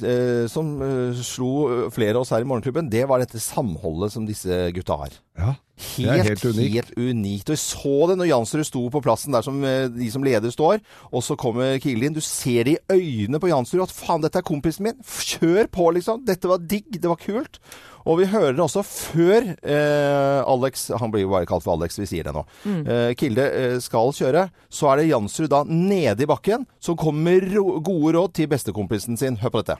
som 0.47 0.71
slo 1.19 1.89
flere 1.91 2.15
av 2.15 2.23
oss 2.23 2.31
her 2.31 2.45
i 2.45 2.47
Morgenklubben, 2.47 2.89
det 2.89 3.03
var 3.09 3.19
dette 3.19 3.41
samholdet 3.43 4.13
som 4.13 4.27
disse 4.27 4.69
gutta 4.75 5.01
har. 5.03 5.19
Ja, 5.39 5.55
Helt, 5.93 6.27
helt 6.27 6.45
unikt. 6.45 6.73
helt 6.75 6.93
unikt. 6.97 7.49
Og 7.49 7.55
jeg 7.55 7.61
så 7.63 7.93
det 8.09 8.17
når 8.19 8.29
Jansrud 8.31 8.67
sto 8.67 8.83
på 8.93 9.01
plassen 9.05 9.35
der 9.35 9.45
som 9.45 9.61
eh, 9.67 9.87
de 9.91 10.09
som 10.13 10.25
leder 10.25 10.53
står, 10.53 10.81
og 11.11 11.23
så 11.25 11.37
kommer 11.39 11.77
Kiel 11.83 12.03
inn. 12.07 12.15
Du 12.15 12.21
ser 12.23 12.67
det 12.67 12.77
i 12.77 12.97
øynene 12.97 13.39
på 13.43 13.51
Jansrud 13.51 13.85
at 13.85 13.93
faen, 13.95 14.23
dette 14.23 14.39
er 14.41 14.47
kompisen 14.47 14.87
min. 14.89 14.99
Kjør 15.03 15.69
på, 15.73 15.89
liksom. 15.97 16.23
Dette 16.27 16.49
var 16.51 16.63
digg. 16.63 16.89
Det 16.99 17.09
var 17.11 17.19
kult. 17.21 17.59
Og 18.03 18.17
vi 18.19 18.25
hører 18.27 18.51
det 18.57 18.59
også 18.59 18.81
før 18.83 19.45
eh, 19.63 20.39
Alex 20.43 20.89
Han 20.99 21.11
blir 21.13 21.23
jo 21.23 21.29
bare 21.31 21.47
kalt 21.47 21.63
for 21.63 21.71
Alex, 21.77 21.95
vi 22.01 22.07
sier 22.09 22.27
det 22.27 22.33
nå. 22.35 22.41
Eh, 22.67 23.13
Kilde 23.15 23.45
eh, 23.47 23.77
skal 23.79 24.11
kjøre. 24.11 24.49
Så 24.67 24.89
er 24.91 24.99
det 24.99 25.05
Jansrud 25.07 25.47
da 25.53 25.61
nede 25.69 26.25
i 26.25 26.27
bakken 26.27 26.65
som 26.83 26.97
kommer 26.99 27.29
med 27.29 27.53
ro 27.53 27.77
gode 27.79 28.17
råd 28.17 28.33
til 28.35 28.49
bestekompisen 28.51 29.15
sin. 29.19 29.37
Hør 29.39 29.53
på 29.55 29.61
dette. 29.63 29.77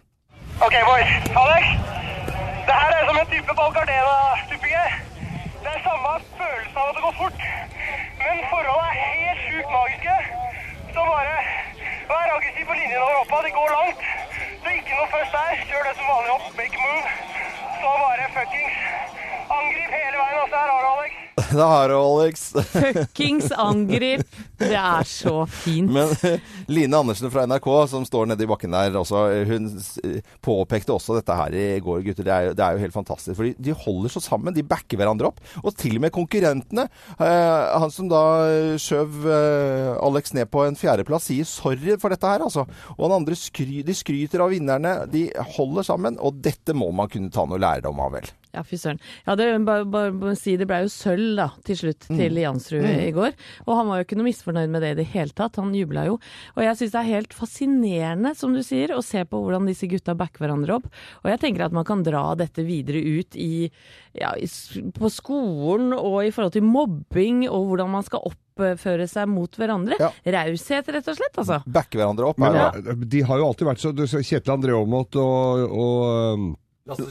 Ok, 0.63 0.75
boys. 0.87 1.11
Alex, 1.35 1.67
det 2.63 2.75
her 2.79 2.95
er 2.95 3.03
som 3.09 3.19
en 3.19 3.29
type 3.33 3.57
Val 3.59 3.73
Gardena-stupinger. 3.75 4.95
Det 5.63 5.71
er 5.73 5.81
samme 5.83 6.13
følelsen 6.39 6.79
av 6.79 6.87
at 6.91 6.95
det 6.97 7.03
går 7.03 7.15
fort, 7.19 7.43
men 8.23 8.41
forholdene 8.53 8.87
er 8.87 8.97
helt 9.19 9.43
sjukt 9.49 9.69
magiske. 9.75 10.15
Så 10.95 11.05
bare 11.11 11.35
vær 12.13 12.33
aggressiv 12.37 12.65
på 12.71 12.75
linjen 12.79 13.03
over 13.03 13.19
hoppa. 13.19 13.43
Det 13.47 13.53
går 13.59 13.69
langt. 13.75 14.07
Så 14.63 14.75
ikke 14.79 14.95
noe 15.01 15.09
først 15.17 15.35
der. 15.35 15.51
Kjør 15.67 15.87
det 15.89 15.93
som 15.99 16.11
vanlig 16.13 16.31
hopp. 16.37 16.47
Make 16.61 16.79
a 16.79 16.83
move. 16.87 17.07
Så 17.83 17.91
bare 18.03 18.27
fuckings 18.37 18.77
angrip 19.57 19.91
hele 19.97 20.17
veien. 20.21 20.37
Og 20.43 20.47
så 20.53 20.61
her 20.61 20.69
har 20.71 20.83
du 20.85 21.42
Det 21.53 21.67
har 21.69 21.89
du, 21.89 21.95
Alex. 21.95 22.45
Fuckings 22.73 23.51
angrip. 23.51 24.25
Det 24.57 24.73
er 24.75 25.07
så 25.07 25.43
fint. 25.49 25.91
Men 25.93 26.11
Line 26.71 26.97
Andersen 26.97 27.31
fra 27.33 27.45
NRK, 27.49 27.67
som 27.91 28.05
står 28.07 28.31
nede 28.31 28.45
i 28.45 28.49
bakken 28.49 28.73
der 28.73 28.97
også, 28.97 29.23
hun 29.49 29.69
påpekte 30.43 30.95
også 30.95 31.17
dette 31.19 31.37
her 31.37 31.57
i 31.57 31.65
går, 31.83 32.01
gutter. 32.07 32.25
Det 32.25 32.33
er 32.33 32.49
jo, 32.49 32.55
det 32.57 32.65
er 32.65 32.77
jo 32.77 32.83
helt 32.83 32.95
fantastisk. 32.95 33.37
For 33.39 33.49
de 33.67 33.77
holder 33.85 34.13
så 34.15 34.23
sammen. 34.23 34.55
De 34.55 34.65
backer 34.65 34.99
hverandre 34.99 35.29
opp. 35.29 35.41
Og 35.63 35.75
til 35.77 35.99
og 35.99 36.05
med 36.05 36.13
konkurrentene. 36.15 36.87
Eh, 37.17 37.79
han 37.83 37.93
som 37.93 38.09
da 38.11 38.23
skjøv 38.81 39.27
eh, 39.29 39.91
Alex 40.03 40.33
ned 40.37 40.49
på 40.53 40.65
en 40.67 40.79
fjerdeplass, 40.79 41.29
sier 41.29 41.47
sorry 41.49 41.97
for 42.01 42.13
dette 42.13 42.29
her, 42.29 42.45
altså. 42.45 42.65
Og 42.97 43.05
han 43.07 43.19
andre 43.21 43.37
skry, 43.39 43.81
de 43.85 43.97
skryter 43.97 44.43
av 44.43 44.53
vinnerne. 44.53 44.95
De 45.13 45.27
holder 45.57 45.85
sammen. 45.87 46.19
Og 46.23 46.41
dette 46.43 46.75
må 46.77 46.91
man 46.95 47.11
kunne 47.11 47.33
ta 47.33 47.45
noe 47.47 47.61
lærdom 47.61 48.01
av, 48.03 48.17
vel. 48.17 48.33
Ja, 48.53 48.61
fy 48.61 48.77
søren. 48.77 48.99
Ja, 49.25 49.33
det, 49.39 49.47
bare, 49.65 49.85
bare, 49.89 50.11
bare 50.13 50.35
si, 50.37 50.53
det 50.61 50.67
ble 50.69 50.83
jo 50.83 50.89
sølv 50.93 51.31
da, 51.39 51.47
til 51.65 51.79
slutt 51.79 52.05
Mm. 52.09 52.17
til 52.19 52.35
Jansrud 52.37 52.85
i 52.85 53.11
går. 53.15 53.31
Og 53.65 53.71
han 53.79 53.87
var 53.89 53.97
jo 53.97 54.05
ikke 54.05 54.17
noe 54.19 54.27
misfornøyd 54.27 54.69
med 54.69 54.83
det 54.85 54.91
i 54.93 54.97
det 55.01 55.07
hele 55.13 55.33
tatt. 55.33 55.57
Han 55.57 55.71
jubla 55.73 56.03
jo. 56.05 56.19
Og 56.53 56.61
jeg 56.61 56.77
syns 56.77 56.93
det 56.93 56.99
er 57.01 57.09
helt 57.15 57.33
fascinerende, 57.33 58.35
som 58.37 58.53
du 58.53 58.61
sier, 58.65 58.93
å 58.93 59.01
se 59.01 59.23
på 59.25 59.39
hvordan 59.41 59.65
disse 59.69 59.89
gutta 59.89 60.13
backer 60.19 60.45
hverandre 60.45 60.77
opp. 60.77 60.85
Og 61.23 61.31
jeg 61.31 61.41
tenker 61.41 61.65
at 61.65 61.73
man 61.73 61.87
kan 61.87 62.03
dra 62.05 62.35
dette 62.37 62.61
videre 62.67 63.01
ut 63.01 63.35
i, 63.39 63.71
ja, 64.19 64.35
i, 64.37 64.45
på 64.93 65.09
skolen 65.09 65.93
og 65.97 66.19
i 66.27 66.31
forhold 66.35 66.53
til 66.59 66.67
mobbing 66.67 67.47
og 67.49 67.71
hvordan 67.71 67.89
man 67.97 68.05
skal 68.05 68.21
oppføre 68.29 69.07
seg 69.09 69.31
mot 69.33 69.49
hverandre. 69.57 69.97
Ja. 69.97 70.11
Raushet, 70.37 70.93
rett 70.93 71.07
og 71.09 71.17
slett, 71.17 71.39
altså. 71.41 71.63
Backer 71.65 72.03
hverandre 72.03 72.29
opp. 72.29 72.37
Men 72.43 72.59
ja. 72.59 72.69
de 72.93 73.23
har 73.25 73.41
jo 73.41 73.47
alltid 73.49 73.71
vært 73.71 73.81
så 73.81 74.21
Kjetil 74.21 74.53
André 74.59 74.77
Aamodt 74.77 75.17
og, 75.17 75.65
og 75.73 76.51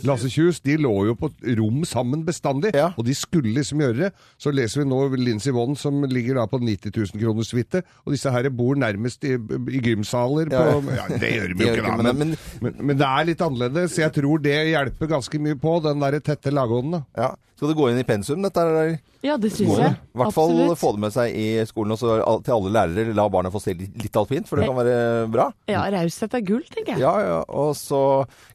Lasse 0.05 0.29
Kjus, 0.29 0.59
de 0.61 0.75
lå 0.77 0.91
jo 1.09 1.15
på 1.17 1.31
rom 1.57 1.79
sammen 1.89 2.25
bestandig, 2.27 2.75
Ja. 2.77 2.91
og 2.99 3.07
de 3.07 3.15
skulle 3.17 3.55
liksom 3.57 3.81
gjøre 3.81 3.97
det. 3.97 4.11
Så 4.37 4.53
leser 4.53 4.83
vi 4.83 4.89
nå 4.91 4.99
Lincy 5.17 5.51
Vonn 5.51 5.75
som 5.81 6.03
ligger 6.05 6.35
da 6.37 6.45
på 6.47 6.61
90 6.61 6.93
000 6.93 7.23
kroners 7.23 7.49
suite, 7.55 7.81
og 8.05 8.13
disse 8.13 8.31
her 8.31 8.51
bor 8.51 8.75
nærmest 8.77 9.25
i, 9.25 9.33
i 9.39 9.81
gymsaler 9.81 10.51
på 10.53 10.61
Ja. 10.93 11.07
Det 11.09 11.33
gjør 11.33 11.55
de 11.57 11.65
jo 11.65 11.73
ikke, 11.73 11.87
da. 11.89 11.97
Men, 12.03 12.19
men- 12.19 12.37
men, 12.61 12.77
men 12.87 12.99
det 13.01 13.07
er 13.09 13.25
litt 13.31 13.41
annerledes. 13.41 13.97
Jeg 13.99 14.13
tror 14.13 14.43
det 14.45 14.59
hjelper 14.75 15.09
ganske 15.09 15.41
mye 15.41 15.57
på, 15.57 15.79
den 15.83 16.01
der 16.05 16.21
tette 16.21 16.53
lagånden. 16.53 17.05
Ja. 17.17 17.33
Skal 17.57 17.69
det 17.73 17.77
gå 17.79 17.89
inn 17.91 17.99
i 18.03 18.05
pensum, 18.05 18.43
dette? 18.45 18.61
Eller? 18.61 18.99
Ja, 19.23 19.37
det 19.39 19.53
syns 19.55 19.77
jeg. 19.79 19.95
I 19.95 20.19
hvert 20.19 20.35
fall 20.35 20.51
Absolutt. 20.51 20.79
få 20.81 20.89
det 20.97 21.03
med 21.05 21.15
seg 21.15 21.37
i 21.39 21.47
skolen, 21.69 21.95
og 21.95 22.01
så 22.01 22.17
til 22.43 22.55
alle 22.57 22.73
lærere 22.75 23.15
la 23.15 23.27
barna 23.31 23.53
få 23.55 23.61
se 23.63 23.75
litt, 23.79 24.17
alpint, 24.19 24.49
for 24.51 24.59
det 24.59 24.67
kan 24.67 24.79
være 24.81 24.97
bra. 25.31 25.47
Ja, 25.71 25.85
raushet 25.95 26.35
er 26.35 26.43
gull, 26.47 26.65
tenker 26.67 26.97
jeg. 26.97 27.05
Ja, 27.05 27.13
ja. 27.23 27.39
Og 27.47 27.77
så 27.79 28.01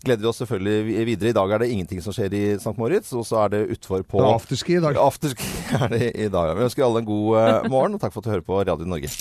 gleder 0.03 0.25
vi 0.25 0.31
oss 0.33 0.41
selvfølgelig 0.43 0.97
videre. 1.07 1.31
I 1.31 1.38
dag 1.39 1.55
er 1.55 1.63
det 1.63 1.71
ingenting 1.71 2.03
som 2.03 2.15
skjer 2.15 2.36
i 2.36 2.43
St. 2.59 2.75
Moritz, 2.79 3.13
og 3.15 3.24
så 3.29 3.45
er 3.45 3.55
det 3.55 3.62
utfor 3.77 4.03
på 4.03 4.19
Det 4.19 4.27
er 4.27 4.41
afterski 4.41 4.75
i 4.75 4.83
dag. 4.83 5.00
Afterski 5.07 5.53
er 5.79 5.88
det 5.95 6.12
i 6.15 6.27
dag. 6.33 6.51
Vi 6.59 6.67
ønsker 6.67 6.88
alle 6.89 7.05
en 7.05 7.12
god 7.13 7.29
eh, 7.43 7.69
morgen, 7.71 7.95
og 7.95 8.03
takk 8.03 8.15
for 8.15 8.25
at 8.25 8.27
du 8.27 8.36
hører 8.36 8.50
på 8.51 8.59
Radio 8.59 8.91
Norge. 8.91 9.13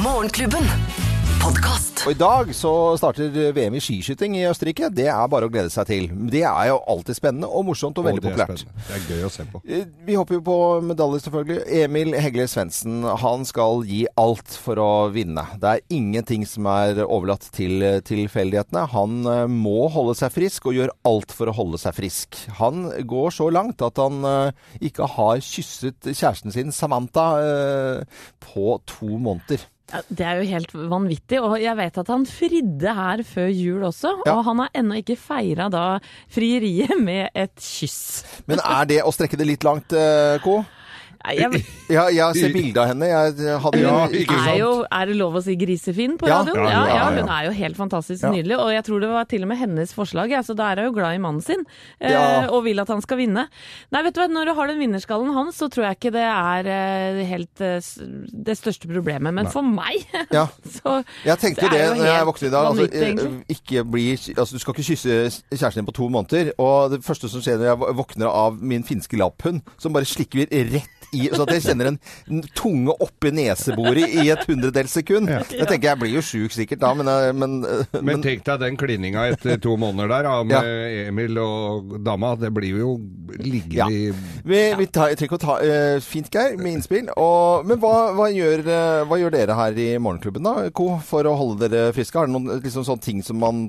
Morgenklubben. 0.00 1.13
Og 1.44 2.12
i 2.12 2.16
dag 2.16 2.50
så 2.56 2.70
starter 2.96 3.32
VM 3.52 3.74
i 3.76 3.80
skiskyting 3.82 4.34
i 4.38 4.44
Østerrike. 4.48 4.88
Det 4.96 5.04
er 5.12 5.26
bare 5.28 5.44
å 5.48 5.50
glede 5.52 5.68
seg 5.72 5.86
til. 5.90 6.06
Det 6.32 6.40
er 6.48 6.70
jo 6.70 6.78
alltid 6.88 7.18
spennende 7.18 7.48
og 7.52 7.66
morsomt 7.68 7.98
og 8.00 8.04
og 8.04 8.08
veldig 8.08 8.22
det 8.22 8.30
er 8.30 8.38
populært. 8.38 8.62
spennende. 8.62 8.84
Det 8.88 8.96
er 8.96 9.04
gøy 9.10 9.26
å 9.26 9.30
se 9.34 9.44
på. 9.52 9.60
Eh, 9.68 9.82
Vi 10.08 10.16
hopper 10.16 10.38
jo 10.38 10.42
på 10.46 10.56
medaljer, 10.88 11.22
selvfølgelig. 11.26 11.58
Emil 11.82 12.16
Hegle 12.16 12.46
Svendsen, 12.48 13.02
han 13.20 13.44
skal 13.48 13.84
gi 13.88 14.06
alt 14.20 14.56
for 14.64 14.80
å 14.80 14.88
vinne. 15.12 15.44
Det 15.60 15.74
er 15.74 15.84
ingenting 15.98 16.46
som 16.48 16.68
er 16.72 17.02
overlatt 17.04 17.44
til 17.56 17.84
tilfeldighetene. 18.08 18.86
Han 18.94 19.20
eh, 19.28 19.44
må 19.52 19.88
holde 19.92 20.16
seg 20.20 20.32
frisk, 20.32 20.70
og 20.72 20.78
gjør 20.80 20.94
alt 21.12 21.32
for 21.36 21.52
å 21.52 21.56
holde 21.60 21.80
seg 21.80 21.96
frisk. 22.00 22.40
Han 22.62 22.88
går 23.04 23.36
så 23.36 23.50
langt 23.52 23.84
at 23.84 24.00
han 24.00 24.24
eh, 24.28 24.64
ikke 24.88 25.12
har 25.18 25.44
kysset 25.44 26.08
kjæresten 26.08 26.56
sin, 26.56 26.72
Samantha, 26.72 27.28
på 28.40 28.78
to 28.88 29.16
måneder. 29.20 29.60
Ja, 29.92 30.00
Det 30.08 30.24
er 30.24 30.38
jo 30.40 30.46
helt 30.48 30.72
vanvittig, 30.90 31.40
og 31.44 31.58
jeg 31.60 31.76
vet 31.76 31.98
at 32.00 32.08
han 32.08 32.24
fridde 32.28 32.94
her 32.96 33.22
før 33.28 33.50
jul 33.52 33.82
også. 33.90 34.14
Ja. 34.24 34.36
Og 34.38 34.44
han 34.48 34.62
har 34.64 34.70
ennå 34.80 34.96
ikke 35.02 35.16
feira 35.20 35.68
da 35.72 35.84
frieriet 36.32 36.96
med 37.04 37.28
et 37.36 37.52
kyss. 37.60 38.24
Men 38.48 38.62
er 38.64 38.88
det 38.88 39.02
å 39.04 39.12
strekke 39.14 39.36
det 39.40 39.48
litt 39.50 39.66
langt, 39.66 39.92
eh, 39.92 40.38
Co? 40.44 40.62
Nei, 41.24 41.34
Jeg, 41.40 41.64
Ja, 41.88 42.02
jeg 42.12 42.36
ser 42.36 42.52
bilde 42.52 42.80
av 42.80 42.88
henne. 42.90 43.06
Jeg 43.08 43.58
hadde 43.60 43.80
Ja, 43.80 43.94
ikke 44.08 44.36
er, 44.40 44.56
jo, 44.58 44.70
er 44.92 45.06
det 45.08 45.16
lov 45.16 45.34
å 45.38 45.42
si 45.44 45.54
grisefin 45.56 46.16
på 46.20 46.28
Ja. 46.28 46.38
radioen? 46.42 46.64
Ja, 46.64 46.84
Ja, 46.84 46.96
ja, 46.96 47.04
hun 47.22 47.28
er 47.28 47.44
jo 47.46 47.52
helt 47.52 47.76
fantastisk 47.76 48.22
Ja. 48.24 48.30
nydelig, 48.32 48.56
og 48.58 48.70
jeg 48.72 48.84
tror 48.84 49.00
det 49.00 49.08
var 49.10 49.24
til 49.24 49.42
og 49.42 49.48
med 49.48 49.58
hennes 49.58 49.92
forslag, 49.94 50.30
ja, 50.30 50.40
så 50.42 50.54
da 50.56 50.70
er 50.72 50.76
hun 50.82 50.86
jo 50.92 50.92
glad 51.00 51.14
i 51.14 51.18
mannen 51.18 51.42
sin, 51.42 51.64
eh, 52.00 52.46
og 52.48 52.64
vil 52.64 52.80
at 52.80 52.88
han 52.88 53.00
skal 53.02 53.16
vinne. 53.18 53.48
Nei, 53.92 54.02
vet 54.02 54.14
du 54.14 54.20
hva, 54.20 54.28
når 54.28 54.44
du 54.46 54.54
har 54.54 54.66
den 54.68 54.78
vinnerskallen 54.80 55.32
hans, 55.34 55.56
så 55.56 55.68
tror 55.70 55.84
jeg 55.88 55.96
ikke 55.98 56.12
det 56.12 56.24
er 56.24 56.66
eh, 56.66 57.24
helt 57.26 57.60
eh, 57.60 57.80
det 58.44 58.56
største 58.58 58.88
problemet, 58.88 59.32
men 59.34 59.46
for 59.46 59.62
meg, 59.62 60.04
Ja. 60.32 60.46
så 60.76 61.04
Jeg 61.24 61.38
tenkte 61.38 61.62
jo 61.64 61.68
Det 61.68 61.78
det 61.78 61.98
når 61.98 62.04
jeg 62.04 62.26
våknet 62.26 62.48
i 62.48 62.50
dag. 62.50 62.66
Altså, 62.66 62.88
eh, 62.92 63.44
ikke 63.48 63.84
bli, 63.90 64.12
altså, 64.36 64.52
du 64.52 64.58
skal 64.58 64.74
ikke 64.74 64.88
kysse 64.88 65.44
kjæresten 65.52 65.80
din 65.84 65.86
på 65.86 65.92
to 65.92 66.08
måneder. 66.08 66.52
Og 66.58 66.90
det 66.92 67.04
første 67.04 67.28
som 67.28 67.40
skjer 67.40 67.58
når 67.58 67.64
jeg 67.72 67.96
våkner 67.96 68.26
av 68.28 68.60
min 68.62 68.82
finske 68.84 69.16
lapphund, 69.16 69.62
som 69.78 69.92
bare 69.92 70.04
slikker 70.04 70.48
rett 70.72 70.90
i 71.14 71.28
Så 71.32 71.44
at 71.46 71.52
jeg 71.56 71.64
kjenner 71.68 71.90
en 71.92 72.42
tunge 72.56 72.94
oppi 73.04 73.32
neseboret 73.34 74.14
i 74.22 74.28
et 74.32 74.44
hundredels 74.48 74.94
sekund. 74.98 75.30
Jeg 75.30 75.68
tenker 75.70 75.90
jeg 75.92 76.00
blir 76.02 76.14
jo 76.16 76.22
sjuk 76.24 76.54
sikkert 76.54 76.82
da, 76.84 76.92
men, 76.98 77.08
eh, 77.10 77.30
men, 77.32 77.56
eh, 77.64 77.84
Men 77.96 78.04
men 78.14 78.24
tenk 78.24 78.44
deg 78.46 78.60
den 78.62 78.78
klininga 78.80 79.26
etter 79.32 79.58
to 79.62 79.76
måneder 79.80 80.10
der 80.12 80.28
da, 80.28 80.34
med 80.46 81.08
Emil 81.08 81.38
og 81.42 81.96
dama. 82.04 82.34
Det 82.38 82.52
blir 82.54 82.78
jo 82.82 82.94
liggende 83.38 83.74
Ja. 83.74 83.88
i 83.90 84.12
vi, 84.44 84.60
vi 84.78 84.86
tar, 84.86 85.14
trenger 85.14 85.28
ikke 85.28 85.38
å 85.38 85.42
ta 85.42 85.54
uh, 85.62 86.00
Fint, 86.04 86.28
Geir, 86.32 86.56
med 86.60 86.76
innspill. 86.78 87.08
Og, 87.16 87.64
men 87.66 87.80
hva, 87.82 88.12
hva, 88.16 88.28
gjør, 88.32 88.62
hva 89.08 89.18
gjør 89.20 89.34
dere 89.34 89.56
her 89.58 89.78
i 89.80 89.88
Morgenklubben, 90.02 90.44
da, 90.44 90.68
Co, 90.74 90.98
for 91.04 91.26
å 91.26 91.34
holde 91.38 91.68
dere 91.72 91.92
friske? 91.96 92.18
Har 92.18 92.28
dere 92.28 92.36
noen 92.36 92.62
liksom, 92.62 92.84
sånne 92.86 93.04
ting 93.04 93.22
som 93.24 93.40
man 93.42 93.64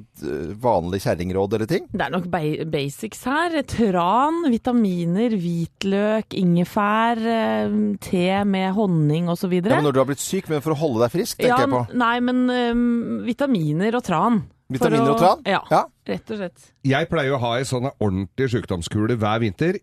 Vanlig 0.61 1.01
kjerringråd 1.05 1.55
eller 1.57 1.69
ting? 1.69 1.85
Det 1.91 2.05
er 2.05 2.13
nok 2.13 2.27
basics 2.71 3.23
her. 3.27 3.55
Tran, 3.69 4.43
vitaminer, 4.51 5.35
hvitløk, 5.39 6.35
ingefær, 6.37 7.21
te 8.01 8.43
med 8.45 8.73
honning 8.77 9.29
osv. 9.31 9.53
Ja, 9.59 9.75
men 9.75 9.83
når 9.87 9.93
du 9.93 9.99
har 10.01 10.09
blitt 10.09 10.23
syk, 10.23 10.49
men 10.49 10.61
for 10.65 10.75
å 10.75 10.79
holde 10.79 11.01
deg 11.05 11.11
frisk, 11.15 11.37
tenker 11.39 11.53
Ja, 11.53 11.61
jeg 11.65 11.69
på. 11.73 11.81
nei, 12.01 12.19
men 12.19 12.43
um, 12.49 13.23
vitaminer 13.25 13.95
og 13.99 14.03
tran. 14.07 14.43
For 14.65 14.77
Vitaminer 14.79 15.11
å- 15.11 15.13
og 15.13 15.19
tran? 15.21 15.41
Ja, 15.45 15.61
Ja. 15.71 15.83
rett 16.09 16.31
og 16.31 16.37
slett. 16.39 16.71
Jeg 16.83 17.09
pleier 17.09 17.35
å 17.35 17.39
ha 17.39 17.55
ei 17.59 17.63
sånn 17.63 17.89
ordentlig 18.01 18.49
sykdomskule 18.55 19.15
hver 19.21 19.39
vinter. 19.43 19.77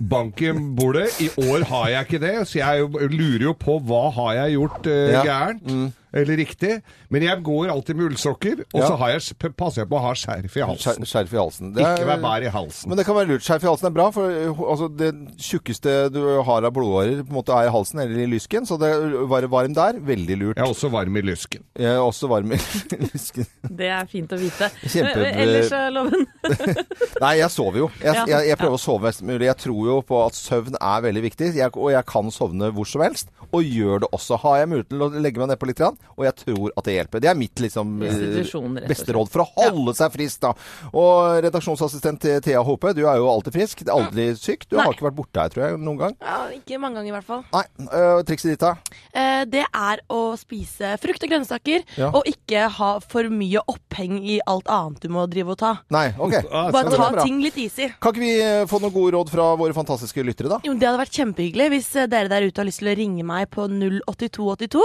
Bank 0.00 0.42
i 0.42 0.50
bordet. 0.52 1.08
I 1.22 1.28
år 1.40 1.64
har 1.70 1.88
jeg 1.92 2.06
ikke 2.06 2.20
det, 2.20 2.34
så 2.50 2.58
jeg 2.60 2.88
lurer 3.12 3.44
jo 3.46 3.54
på 3.54 3.78
hva 3.86 4.10
har 4.12 4.34
jeg 4.42 4.56
gjort 4.58 4.86
uh, 4.86 5.12
Ja. 5.12 5.22
gærent 5.24 5.92
eller 6.14 6.36
riktig. 6.38 6.76
Men 7.10 7.22
jeg 7.26 7.42
går 7.46 7.70
alltid 7.74 7.96
med 7.98 8.06
ullsokker, 8.12 8.60
og 8.72 8.80
Ja. 8.80 8.88
så 8.88 8.96
har 9.00 9.08
jeg, 9.16 9.52
passer 9.58 9.82
jeg 9.82 9.88
på 9.90 9.98
å 9.98 10.02
ha 10.04 10.12
skjerf 10.14 10.56
i 10.56 10.62
halsen. 10.64 11.04
Skjerf 11.04 11.32
i 11.34 11.40
halsen. 11.40 11.72
Det 11.74 11.82
Ikke 11.82 12.06
være 12.06 12.20
vær 12.20 12.22
bær 12.22 12.46
i 12.46 12.52
halsen. 12.54 12.88
Men 12.88 12.98
det 12.98 13.06
kan 13.06 13.16
være 13.18 13.28
lurt. 13.32 13.42
Skjerf 13.46 13.64
i 13.64 13.70
halsen 13.70 13.86
er 13.90 13.94
bra, 13.98 14.06
for 14.14 14.30
altså, 14.30 14.88
det 14.96 15.10
tjukkeste 15.42 15.96
du 16.14 16.20
har 16.46 16.64
av 16.64 16.72
blodårer 16.72 17.24
på 17.24 17.34
en 17.34 17.38
måte 17.40 17.52
er 17.58 17.68
i 17.68 17.72
halsen 17.74 18.00
eller 18.04 18.22
i 18.24 18.26
lysken, 18.30 18.64
så 18.68 18.78
det 18.78 18.92
å 18.94 19.26
være 19.30 19.50
varm 19.50 19.74
der, 19.74 19.98
veldig 20.00 20.38
lurt. 20.38 20.56
Jeg 20.56 20.64
er 20.64 20.70
også 20.72 20.90
varm 20.94 21.16
i 21.16 21.22
lysken. 21.26 21.64
Jeg 21.76 21.90
er 21.92 21.98
også 22.04 22.28
varm 22.30 22.52
i 22.54 22.60
lysken. 23.10 23.46
Det 23.68 23.90
er 23.90 24.06
fint 24.06 24.30
å 24.30 24.38
vite. 24.38 24.70
Kjempe- 24.86 25.32
Ellers, 25.34 25.70
Loven? 25.92 26.26
Nei, 27.24 27.34
jeg 27.40 27.50
sover 27.50 27.78
jo. 27.84 27.90
Jeg, 28.00 28.14
Ja. 28.14 28.24
jeg, 28.28 28.48
jeg 28.52 28.58
prøver 28.60 28.76
å 28.78 28.80
sove 28.80 29.02
mest 29.08 29.22
mulig. 29.26 29.46
Jeg 29.48 29.56
tror 29.64 29.86
jo 29.88 29.96
på 30.06 30.20
at 30.26 30.36
søvn 30.38 30.76
er 30.80 31.02
veldig 31.04 31.22
viktig, 31.24 31.50
jeg, 31.56 31.70
og 31.76 31.90
jeg 31.92 32.06
kan 32.06 32.30
sovne 32.34 32.70
hvor 32.74 32.86
som 32.88 33.02
helst. 33.04 33.28
Og 33.52 33.62
gjør 33.64 34.04
det 34.04 34.10
også. 34.14 34.38
Har 34.44 34.58
jeg 34.62 34.68
mulighet 34.72 34.88
til 34.90 35.02
å 35.06 35.10
legge 35.24 35.40
meg 35.42 35.50
nedpå 35.52 35.66
litt, 35.70 35.78
grann, 35.80 35.98
og 36.16 36.24
jeg 36.26 36.34
tror 36.42 36.70
at 36.76 36.84
det 36.88 36.94
hjelper. 36.98 37.20
Det 37.24 37.30
er 37.30 37.38
mitt 37.38 37.54
liksom, 37.64 37.94
eh, 38.02 38.86
beste 38.88 39.12
råd 39.16 39.30
for 39.32 39.44
å 39.44 39.48
holde 39.56 39.94
seg 39.96 40.12
frisk. 40.14 40.40
da. 40.44 40.52
Og 40.92 41.42
redaksjonsassistent 41.44 42.20
Thea 42.44 42.62
Håpe, 42.62 42.94
du 42.94 43.04
er 43.06 43.16
jo 43.20 43.28
alltid 43.30 43.52
frisk. 43.56 43.84
Aldri 43.88 44.28
syk. 44.38 44.68
Du 44.68 44.76
Nei. 44.76 44.84
har 44.86 44.94
ikke 44.94 45.08
vært 45.10 45.16
borte 45.18 45.40
her, 45.40 45.48
tror 45.54 45.64
jeg, 45.68 45.78
noen 45.80 45.98
gang. 45.98 46.16
Ja, 46.20 46.38
ikke 46.54 46.78
mange 46.80 47.00
ganger 47.00 47.12
i 47.12 47.16
hvert 47.18 47.28
fall. 47.28 47.44
Nei. 47.52 47.64
Uh, 47.88 48.22
trikset 48.26 48.54
ditt, 48.54 48.60
da? 48.64 48.74
Uh, 49.14 49.44
det 49.50 49.64
er 49.66 50.02
å 50.10 50.20
spise 50.38 50.94
frukt 51.02 51.22
og 51.24 51.30
grønnsaker, 51.30 51.84
Ja. 51.96 52.10
og 52.10 52.24
ikke 52.30 52.68
ha 52.78 52.90
for 53.00 53.28
mye 53.30 53.60
oppheng 53.70 54.18
i 54.24 54.40
alt 54.46 54.66
annet 54.68 55.00
du 55.00 55.08
må 55.08 55.26
drive 55.30 55.54
og 55.54 55.58
ta. 55.58 55.72
Nei, 55.90 56.08
ok. 56.18 56.34
Ah, 56.50 56.70
Bare 56.74 56.90
ta 56.90 57.10
bra. 57.12 57.22
ting 57.22 57.40
litt 57.42 57.56
easy. 57.58 57.88
Kan 58.00 58.12
ikke 58.14 58.20
vi 58.24 58.32
eh, 58.42 58.64
få 58.66 58.80
noen 58.82 58.92
gode 58.94 59.12
råd 59.14 59.30
fra 59.30 59.54
våre 59.56 59.74
fantastiske 59.76 60.24
lyttere, 60.24 60.48
da? 60.48 60.58
Jo, 60.64 60.74
Det 60.74 60.88
hadde 60.88 60.98
vært 61.00 61.14
kjempehyggelig 61.18 61.68
hvis 61.74 61.90
eh, 61.96 62.06
dere 62.10 62.28
der 62.28 62.42
ute 62.48 62.60
har 62.60 62.66
lyst 62.68 62.80
til 62.82 62.90
å 62.90 62.96
ringe 62.98 63.22
meg 63.24 63.48
på 63.54 63.66
08282. 63.70 64.82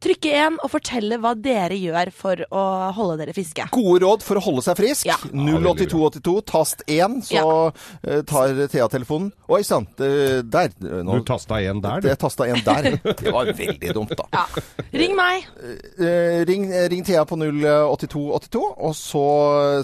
Trykke 0.00 0.32
1 0.46 0.47
og 0.62 0.70
fortelle 0.72 1.18
hva 1.20 1.34
dere 1.36 1.76
gjør 1.76 2.10
for 2.16 2.40
å 2.48 2.62
holde 2.96 3.18
dere 3.20 3.34
friske. 3.36 3.66
Gode 3.74 4.00
råd 4.06 4.24
for 4.24 4.40
å 4.40 4.44
holde 4.46 4.62
seg 4.64 4.78
frisk. 4.80 5.04
Ja. 5.10 5.18
08282, 5.28 6.34
tast 6.48 6.82
1, 6.88 7.18
så 7.28 7.42
ja. 7.42 8.22
tar 8.28 8.54
Thea 8.72 8.88
telefonen. 8.88 9.28
Oi 9.52 9.60
sann, 9.66 9.86
der. 9.98 10.72
Nå, 10.80 11.18
Du 11.18 11.24
tasta 11.28 11.58
1 11.60 11.82
der, 11.84 12.00
du. 12.00 12.08
jeg 12.08 12.18
tasta 12.22 12.46
en 12.48 12.62
der. 12.64 12.88
Det 13.18 13.32
var 13.34 13.50
veldig 13.58 13.94
dumt, 13.96 14.14
da. 14.18 14.26
Ja. 14.32 14.46
Ring 15.02 15.14
meg. 15.18 15.44
Eh, 15.98 16.40
ring, 16.48 16.66
ring 16.92 17.04
Thea 17.04 17.24
på 17.28 17.36
08282, 17.36 18.62
og 18.88 18.94
så 18.96 19.24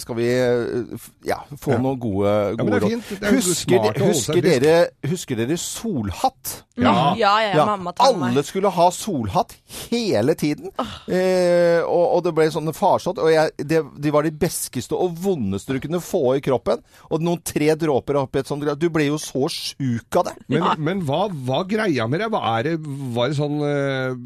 skal 0.02 0.18
vi 0.18 0.28
eh, 0.30 1.08
ja, 1.28 1.40
få 1.60 1.74
Ja. 1.74 1.80
noen 1.82 1.98
gode, 1.98 2.34
men 2.54 2.60
gode 2.60 2.70
det 2.70 2.76
er 2.76 2.84
råd. 2.84 2.92
er 3.18 3.34
Husker, 3.34 3.74
å 3.74 3.82
holde 3.88 4.06
husker, 4.12 4.38
seg 4.38 4.46
dere, 4.46 4.76
husker 5.10 5.40
dere 5.42 5.58
solhatt? 5.60 6.54
Ja. 6.78 6.92
Ja, 7.18 7.32
ja, 7.42 7.50
Ja, 7.58 7.64
mamma 7.68 7.92
tar 7.94 8.08
alle 8.12 8.30
meg. 8.34 8.44
skulle 8.46 8.70
ha 8.70 8.88
solhatt 8.94 9.54
hele 9.90 10.34
tiden. 10.34 10.53
Eh, 10.54 11.80
og, 11.84 12.04
og 12.16 12.20
det 12.26 12.32
ble 12.36 12.46
sånne 12.52 12.74
farsott. 12.76 13.18
Og 13.22 13.30
jeg, 13.32 13.52
det, 13.58 13.80
de 14.00 14.12
var 14.14 14.26
de 14.26 14.32
beskeste 14.44 14.96
og 14.96 15.16
vondeste 15.24 15.74
du 15.76 15.80
kunne 15.82 16.00
få 16.04 16.36
i 16.38 16.42
kroppen. 16.44 16.82
Og 17.10 17.24
noen 17.24 17.42
tre 17.44 17.72
dråper 17.78 18.18
oppi 18.22 18.40
et 18.42 18.50
sånt. 18.50 18.64
Du 18.80 18.88
ble 18.92 19.08
jo 19.08 19.18
så 19.20 19.46
sjuk 19.52 20.20
av 20.20 20.30
det. 20.30 20.36
Men, 20.52 20.66
men 20.84 21.02
hva 21.06 21.24
hva, 21.32 21.62
greia 21.68 22.06
med 22.10 22.22
det? 22.22 22.30
Hva 22.32 22.42
er 22.58 22.68
det? 22.68 22.74
Var 23.14 23.30
det 23.32 23.38
sånn 23.38 23.58
uh, 23.60 24.16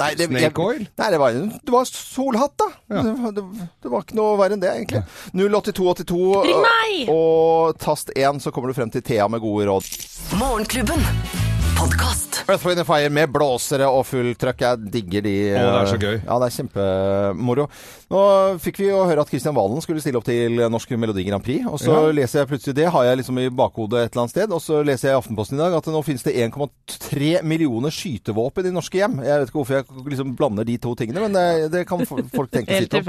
Nei, 0.00 0.10
det, 0.18 0.28
snake 0.30 0.64
oil? 0.64 0.86
Nei, 1.00 1.10
det 1.14 1.20
var, 1.22 1.36
det 1.36 1.74
var 1.74 1.88
solhatt, 1.88 2.56
da. 2.60 2.68
Ja. 2.92 3.02
Det, 3.06 3.14
var- 3.22 3.36
det, 3.36 3.46
det 3.82 3.92
var 3.92 4.06
ikke 4.06 4.18
noe 4.18 4.38
verre 4.40 4.56
enn 4.58 4.62
det, 4.64 4.72
egentlig. 4.78 5.04
08282 5.36 6.20
Ring 6.48 6.62
meg! 6.64 7.12
og 7.12 7.76
tast 7.82 8.12
1, 8.14 8.42
så 8.44 8.52
kommer 8.54 8.72
du 8.72 8.76
frem 8.78 8.92
til 8.92 9.04
Thea 9.06 9.28
med 9.32 9.42
gode 9.44 9.68
råd. 9.70 9.88
Morgenklubben. 10.40 11.02
Podkast. 11.78 12.31
Earth, 12.48 12.66
Wind 12.66 12.78
and 12.82 12.86
Fire 12.88 13.08
med 13.12 13.30
blåsere 13.32 13.86
og 13.88 14.02
full 14.08 14.32
trøkk. 14.36 14.62
Jeg 14.64 14.90
digger 14.92 15.22
de. 15.24 15.32
Å, 15.54 15.62
det 15.62 15.80
er 15.82 15.90
så 15.92 15.98
gøy. 16.02 16.16
Ja, 16.26 16.38
det 16.42 16.48
er 16.48 16.54
kjempemoro. 16.56 17.66
Nå 18.12 18.22
fikk 18.60 18.80
vi 18.82 18.88
jo 18.90 18.98
høre 19.08 19.22
at 19.24 19.30
Kristian 19.30 19.54
Valen 19.56 19.80
skulle 19.84 20.02
stille 20.04 20.18
opp 20.20 20.26
til 20.26 20.58
Norsk 20.72 20.90
Melodi 21.00 21.24
Grand 21.28 21.44
Prix. 21.44 21.62
Og 21.70 21.78
så 21.80 21.92
Ja. 21.94 22.10
leser 22.12 22.42
jeg 22.42 22.48
plutselig 22.50 22.74
det, 22.76 22.88
har 22.92 23.04
jeg 23.06 23.20
liksom 23.22 23.38
i 23.40 23.48
bakhodet 23.48 24.02
et 24.04 24.12
eller 24.12 24.24
annet 24.24 24.34
sted. 24.34 24.52
Og 24.52 24.60
så 24.60 24.82
leser 24.84 25.08
jeg 25.08 25.14
i 25.16 25.20
Aftenposten 25.22 25.56
i 25.56 25.62
dag 25.62 25.76
at 25.78 25.86
nå 25.94 26.02
finnes 26.04 26.22
det 26.26 26.34
1,3 26.36 27.42
millioner 27.46 27.90
skytevåpen 27.94 28.66
i 28.68 28.74
norske 28.74 28.98
hjem. 29.00 29.16
Jeg 29.22 29.38
vet 29.40 29.48
ikke 29.48 29.60
hvorfor 29.62 29.78
jeg 29.78 29.84
liksom 30.12 30.34
blander 30.36 30.64
de 30.68 30.76
to 30.82 30.94
tingene, 30.98 31.20
men 31.24 31.32
det, 31.32 31.70
det 31.72 31.86
kan 31.88 32.04
folk 32.04 32.50
tenke 32.52 32.68
seg 32.74 32.88
sitt 32.90 32.98
om. 32.98 33.06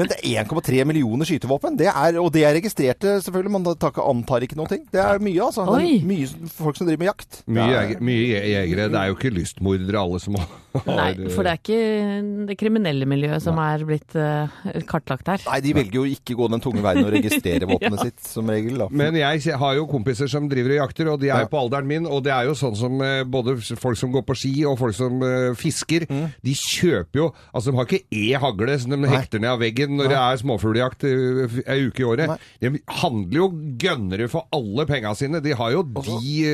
Men 0.00 0.08
det 0.10 0.18
er 0.24 0.42
1,3 0.44 0.84
millioner 0.88 1.28
skytevåpen, 1.28 1.76
det 1.78 1.86
er, 1.92 2.18
og 2.18 2.32
det 2.32 2.44
er 2.48 2.56
registrerte 2.58 3.18
selvfølgelig. 3.22 3.50
Man 3.50 3.66
antar 3.70 4.40
ikke 4.48 4.56
noen 4.58 4.68
ting. 4.72 4.86
Det 4.90 5.00
er 5.04 5.18
mye, 5.22 5.38
altså. 5.46 5.68
Er 5.68 6.04
mye 6.10 6.50
folk 6.56 6.76
som 6.80 6.88
driver 6.88 7.04
med 7.04 7.12
jakt. 7.12 7.42
Mye, 7.46 7.70
er- 7.70 8.00
jeger, 8.00 8.48
jeg, 8.50 8.68
je- 8.69 8.69
jegere. 8.70 8.88
Det 8.94 9.00
er 9.02 9.10
jo 9.12 9.18
ikke 9.18 9.34
lystmordere 9.36 10.00
alle 10.06 10.20
som 10.22 10.36
har 10.40 10.56
Nei, 10.86 11.08
for 11.34 11.42
det 11.42 11.50
er 11.50 11.58
ikke 11.58 12.46
det 12.46 12.54
kriminelle 12.60 13.06
miljøet 13.10 13.42
som 13.42 13.56
er 13.58 13.82
blitt 13.88 14.14
eh, 14.14 14.52
kartlagt 14.86 15.26
her. 15.26 15.42
Nei, 15.48 15.56
de 15.64 15.72
velger 15.74 15.96
jo 15.98 16.04
ikke 16.06 16.36
gå 16.38 16.46
den 16.52 16.62
tunge 16.62 16.84
veien 16.84 17.02
og 17.02 17.10
registrere 17.10 17.66
våpenet 17.72 17.98
Ja. 17.98 18.04
sitt, 18.06 18.20
som 18.22 18.46
regel. 18.52 18.76
Da. 18.78 18.86
Men 18.94 19.18
jeg 19.18 19.56
har 19.58 19.74
jo 19.74 19.88
kompiser 19.90 20.30
som 20.30 20.46
driver 20.50 20.76
og 20.76 20.78
jakter, 20.84 21.10
og 21.10 21.18
de 21.24 21.32
er 21.34 21.42
jo 21.42 21.50
på 21.50 21.58
alderen 21.58 21.88
min. 21.90 22.06
Og 22.06 22.22
det 22.22 22.30
er 22.36 22.46
jo 22.46 22.54
sånn 22.54 22.78
som 22.78 23.02
eh, 23.02 23.24
både 23.26 23.56
folk 23.82 23.98
som 23.98 24.12
går 24.14 24.22
på 24.30 24.36
ski 24.38 24.52
og 24.70 24.78
folk 24.78 24.94
som 24.94 25.18
eh, 25.26 25.48
fisker, 25.58 26.06
de 26.06 26.54
kjøper 26.54 27.18
jo 27.24 27.26
Altså 27.50 27.72
de 27.72 27.76
har 27.80 27.88
ikke 27.90 28.14
e-hagle 28.14 28.76
som 28.78 28.94
de 28.94 29.10
hekter 29.10 29.42
ned 29.42 29.50
av 29.56 29.60
veggen 29.64 29.96
når 29.98 30.12
det 30.12 30.18
er 30.20 30.38
småfugljakt 30.44 31.04
ei 31.10 31.78
uke 31.88 32.04
i 32.04 32.06
året. 32.06 32.46
De 32.62 32.70
handler 33.00 33.36
jo 33.40 33.48
gønnere 33.82 34.30
for 34.30 34.46
alle 34.54 34.86
penga 34.88 35.12
sine. 35.18 35.42
De 35.42 35.54
har 35.58 35.74
jo 35.74 35.82
de 35.90 36.46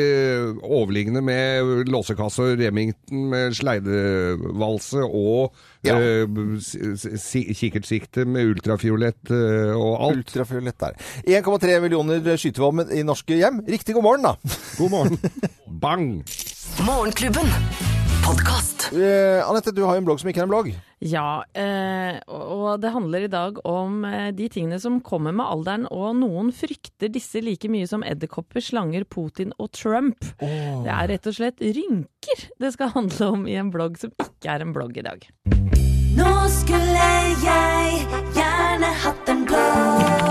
overliggende 0.65 1.21
med 1.25 1.91
låsekasse 1.97 2.45
og 2.47 2.61
Remington 2.63 3.27
med 3.33 3.57
sleidevalse 3.59 5.03
og 5.07 5.57
Ja. 5.87 5.97
eh, 5.99 6.27
kikkertsikte 7.57 8.25
med 8.27 8.53
ultrafiolett 8.55 9.31
eh, 9.31 9.75
og 9.77 10.01
alt. 10.09 10.25
Ultrafiolett 10.25 10.79
der. 10.81 10.97
1,3 11.27 11.81
millioner 11.85 12.37
skytevåpen 12.37 12.91
i 12.93 13.03
norske 13.07 13.39
hjem. 13.39 13.63
Riktig 13.69 13.95
god 13.97 14.03
morgen, 14.09 14.27
da. 14.31 14.35
God 14.79 14.91
morgen. 14.91 15.19
Bang! 15.83 16.09
Morgenklubben. 16.87 17.96
Podkast. 18.27 18.89
Eh, 18.93 19.49
Anette, 19.49 19.71
du 19.71 19.85
har 19.87 19.95
jo 19.95 20.03
en 20.03 20.07
blogg 20.09 20.19
som 20.19 20.31
ikke 20.31 20.41
er 20.43 20.49
en 20.49 20.51
blogg. 20.51 20.71
Ja, 21.05 21.45
eh, 21.55 22.17
og 22.27 22.81
det 22.83 22.91
handler 22.91 23.23
i 23.23 23.31
dag 23.31 23.61
om 23.69 24.01
eh, 24.09 24.33
de 24.35 24.49
tingene 24.51 24.81
som 24.83 24.99
kommer 25.07 25.35
med 25.37 25.47
alderen, 25.47 25.87
og 25.95 26.17
noen 26.19 26.51
frykter 26.51 27.13
disse 27.15 27.39
like 27.45 27.71
mye 27.71 27.87
som 27.87 28.03
edderkopper, 28.03 28.65
slanger, 28.65 29.07
Putin 29.07 29.55
og 29.63 29.71
Trump. 29.79 30.27
Det 30.43 30.91
er 30.91 31.11
rett 31.13 31.31
og 31.31 31.39
slett 31.39 31.63
rynker 31.63 32.49
det 32.59 32.75
skal 32.75 32.91
handle 32.97 33.31
om 33.37 33.47
i 33.47 33.55
en 33.61 33.71
blogg 33.71 34.01
som 34.03 34.11
ikke 34.19 34.57
er 34.57 34.67
en 34.67 34.75
blogg 34.75 34.99
i 34.99 35.07
dag. 35.07 35.29
Nå 36.17 36.33
skulle 36.51 37.11
jeg 37.47 38.07
gjerne 38.35 38.95
hatt 39.05 39.37
en 39.37 39.47
blogg. 39.47 40.26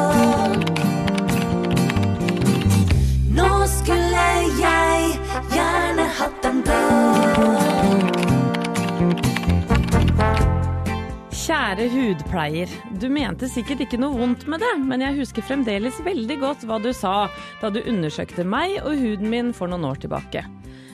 Kjære 11.65 11.85
hudpleier, 11.89 12.69
du 13.01 13.07
mente 13.09 13.47
sikkert 13.49 13.79
ikke 13.81 13.97
noe 13.97 14.13
vondt 14.19 14.43
med 14.45 14.61
det, 14.61 14.73
men 14.85 15.01
jeg 15.01 15.15
husker 15.17 15.45
fremdeles 15.47 15.95
veldig 16.05 16.35
godt 16.37 16.65
hva 16.69 16.75
du 16.77 16.91
sa 16.93 17.13
da 17.57 17.71
du 17.73 17.79
undersøkte 17.81 18.45
meg 18.45 18.75
og 18.83 18.99
huden 19.01 19.31
min 19.31 19.49
for 19.49 19.71
noen 19.71 19.87
år 19.89 19.97
tilbake. 20.03 20.43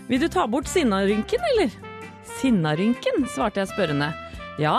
Vil 0.07 0.23
du 0.23 0.29
ta 0.31 0.45
bort 0.47 0.71
sinnarynken, 0.71 1.43
eller? 1.49 1.75
Sinnarynken, 2.37 3.27
svarte 3.33 3.59
jeg 3.59 3.71
spørrende. 3.73 4.13
Ja, 4.63 4.77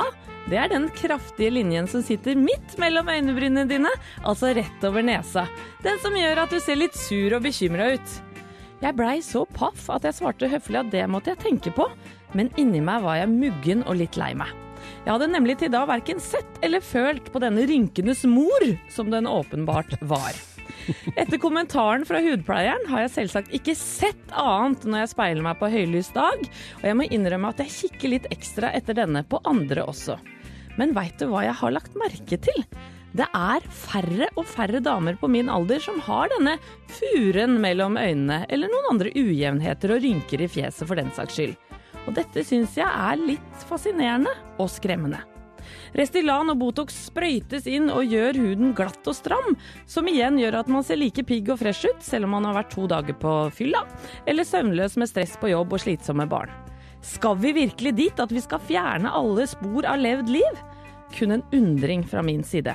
det 0.49 0.63
er 0.63 0.73
den 0.73 0.89
kraftige 0.97 1.53
linjen 1.59 1.91
som 1.93 2.01
sitter 2.01 2.41
midt 2.41 2.79
mellom 2.81 3.13
øynebrynene 3.13 3.69
dine, 3.69 3.93
altså 4.25 4.55
rett 4.57 4.89
over 4.89 5.05
nesa. 5.05 5.45
Den 5.85 6.01
som 6.01 6.17
gjør 6.17 6.47
at 6.47 6.57
du 6.57 6.61
ser 6.65 6.81
litt 6.81 6.97
sur 6.97 7.37
og 7.37 7.45
bekymra 7.45 7.93
ut. 7.99 8.19
Jeg 8.81 8.97
blei 8.97 9.19
så 9.21 9.45
paff 9.45 9.93
at 9.93 10.09
jeg 10.09 10.23
svarte 10.23 10.49
høflig 10.57 10.87
at 10.87 10.97
det 10.97 11.05
måtte 11.13 11.37
jeg 11.37 11.45
tenke 11.45 11.77
på, 11.77 11.93
men 12.33 12.49
inni 12.57 12.81
meg 12.81 13.05
var 13.05 13.21
jeg 13.21 13.35
muggen 13.37 13.85
og 13.85 14.01
litt 14.01 14.17
lei 14.17 14.33
meg. 14.41 14.57
Jeg 15.03 15.17
hadde 15.17 15.33
nemlig 15.33 15.57
til 15.59 15.71
da 15.75 15.83
verken 15.89 16.21
sett 16.23 16.61
eller 16.63 16.83
følt 16.85 17.27
på 17.35 17.41
denne 17.43 17.65
rynkenes 17.67 18.23
mor, 18.31 18.63
som 18.87 19.09
den 19.11 19.27
åpenbart 19.27 19.97
var. 20.07 20.37
Etter 21.19 21.41
kommentaren 21.43 22.05
fra 22.07 22.21
hudpleieren 22.23 22.87
har 22.91 23.05
jeg 23.05 23.15
selvsagt 23.17 23.51
ikke 23.55 23.75
sett 23.79 24.31
annet 24.39 24.87
når 24.87 25.03
jeg 25.03 25.13
speiler 25.13 25.47
meg 25.47 25.59
på 25.59 25.71
høylys 25.75 26.13
dag, 26.15 26.47
og 26.79 26.87
jeg 26.87 26.99
må 26.99 27.09
innrømme 27.11 27.51
at 27.51 27.65
jeg 27.65 27.75
kikker 27.81 28.15
litt 28.15 28.31
ekstra 28.35 28.71
etter 28.79 28.99
denne 28.99 29.25
på 29.27 29.43
andre 29.43 29.89
også. 29.91 30.21
Men 30.79 30.95
veit 30.95 31.19
du 31.19 31.27
hva 31.33 31.43
jeg 31.49 31.59
har 31.59 31.75
lagt 31.75 31.99
merke 31.99 32.39
til? 32.39 32.63
Det 33.13 33.27
er 33.27 33.67
færre 33.75 34.31
og 34.39 34.47
færre 34.49 34.81
damer 34.81 35.19
på 35.21 35.29
min 35.29 35.51
alder 35.53 35.83
som 35.83 35.99
har 36.07 36.31
denne 36.33 36.55
furen 36.95 37.59
mellom 37.61 37.99
øynene, 37.99 38.45
eller 38.49 38.71
noen 38.71 38.95
andre 38.95 39.13
ujevnheter 39.19 39.99
og 39.99 40.07
rynker 40.07 40.47
i 40.47 40.49
fjeset 40.49 40.87
for 40.87 40.99
den 40.99 41.11
saks 41.19 41.37
skyld. 41.37 41.59
Og 42.07 42.17
dette 42.17 42.45
syns 42.47 42.77
jeg 42.79 42.89
er 42.89 43.21
litt 43.21 43.69
fascinerende 43.69 44.33
og 44.59 44.71
skremmende. 44.73 45.23
Restylan 45.97 46.51
og 46.53 46.59
Botox 46.61 46.97
sprøytes 47.09 47.69
inn 47.71 47.91
og 47.93 48.09
gjør 48.09 48.39
huden 48.41 48.73
glatt 48.77 49.07
og 49.09 49.17
stram, 49.17 49.55
som 49.87 50.09
igjen 50.11 50.39
gjør 50.41 50.59
at 50.63 50.71
man 50.73 50.85
ser 50.87 50.99
like 50.99 51.25
pigg 51.29 51.51
og 51.53 51.61
fresh 51.61 51.87
ut, 51.87 52.03
selv 52.05 52.27
om 52.27 52.35
man 52.37 52.49
har 52.49 52.57
vært 52.59 52.73
to 52.75 52.89
dager 52.91 53.17
på 53.21 53.35
fylla, 53.55 53.85
eller 54.27 54.49
søvnløs 54.49 54.99
med 55.01 55.11
stress 55.11 55.37
på 55.41 55.53
jobb 55.53 55.77
og 55.77 55.85
slitsomme 55.85 56.27
barn. 56.31 56.53
Skal 57.03 57.39
vi 57.43 57.55
virkelig 57.57 57.95
dit 57.99 58.23
at 58.23 58.33
vi 58.33 58.43
skal 58.43 58.63
fjerne 58.63 59.11
alle 59.11 59.47
spor 59.51 59.87
av 59.91 60.01
levd 60.01 60.31
liv? 60.31 60.63
Kun 61.17 61.37
en 61.37 61.47
undring 61.53 62.07
fra 62.09 62.23
min 62.25 62.45
side. 62.47 62.75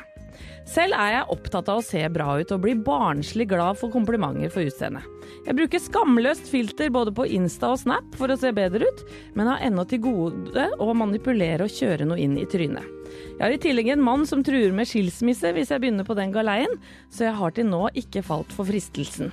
Selv 0.68 0.98
er 1.00 1.14
jeg 1.14 1.30
opptatt 1.34 1.70
av 1.72 1.80
å 1.80 1.86
se 1.86 2.02
bra 2.12 2.34
ut 2.40 2.52
og 2.52 2.64
bli 2.66 2.74
barnslig 2.76 3.48
glad 3.52 3.80
for 3.80 3.94
komplimenter 3.94 4.52
for 4.54 4.68
utseendet. 4.68 5.06
Jeg 5.48 5.56
bruker 5.58 5.82
skamløst 5.82 6.50
filter 6.52 6.92
både 6.94 7.14
på 7.16 7.28
Insta 7.38 7.72
og 7.74 7.82
Snap 7.82 8.18
for 8.20 8.32
å 8.32 8.40
se 8.40 8.52
bedre 8.56 8.88
ut, 8.88 9.04
men 9.36 9.52
har 9.52 9.64
ennå 9.64 9.88
til 9.88 10.04
gode 10.04 10.68
å 10.84 10.92
manipulere 10.98 11.68
og 11.68 11.74
kjøre 11.74 12.08
noe 12.08 12.20
inn 12.24 12.36
i 12.40 12.48
trynet. 12.50 12.94
Jeg 13.38 13.44
har 13.44 13.54
i 13.54 13.62
tillegg 13.62 13.92
en 13.94 14.04
mann 14.04 14.26
som 14.28 14.44
truer 14.46 14.74
med 14.76 14.90
skilsmisse 14.90 15.54
hvis 15.56 15.72
jeg 15.72 15.84
begynner 15.84 16.08
på 16.08 16.18
den 16.18 16.34
galeien, 16.36 16.74
så 17.14 17.30
jeg 17.30 17.38
har 17.40 17.56
til 17.56 17.70
nå 17.70 17.86
ikke 17.96 18.26
falt 18.26 18.52
for 18.54 18.68
fristelsen. 18.68 19.32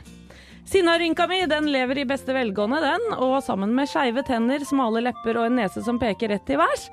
Sinnarynka 0.64 1.26
mi 1.28 1.42
den 1.46 1.66
lever 1.68 1.98
i 2.00 2.06
beste 2.08 2.32
velgående, 2.32 2.78
den, 2.80 3.02
og 3.20 3.36
sammen 3.44 3.74
med 3.76 3.88
skeive 3.90 4.22
tenner, 4.24 4.64
smale 4.64 5.02
lepper 5.04 5.36
og 5.36 5.50
en 5.50 5.58
nese 5.60 5.82
som 5.84 5.98
peker 6.00 6.32
rett 6.32 6.46
til 6.48 6.56
værs, 6.56 6.86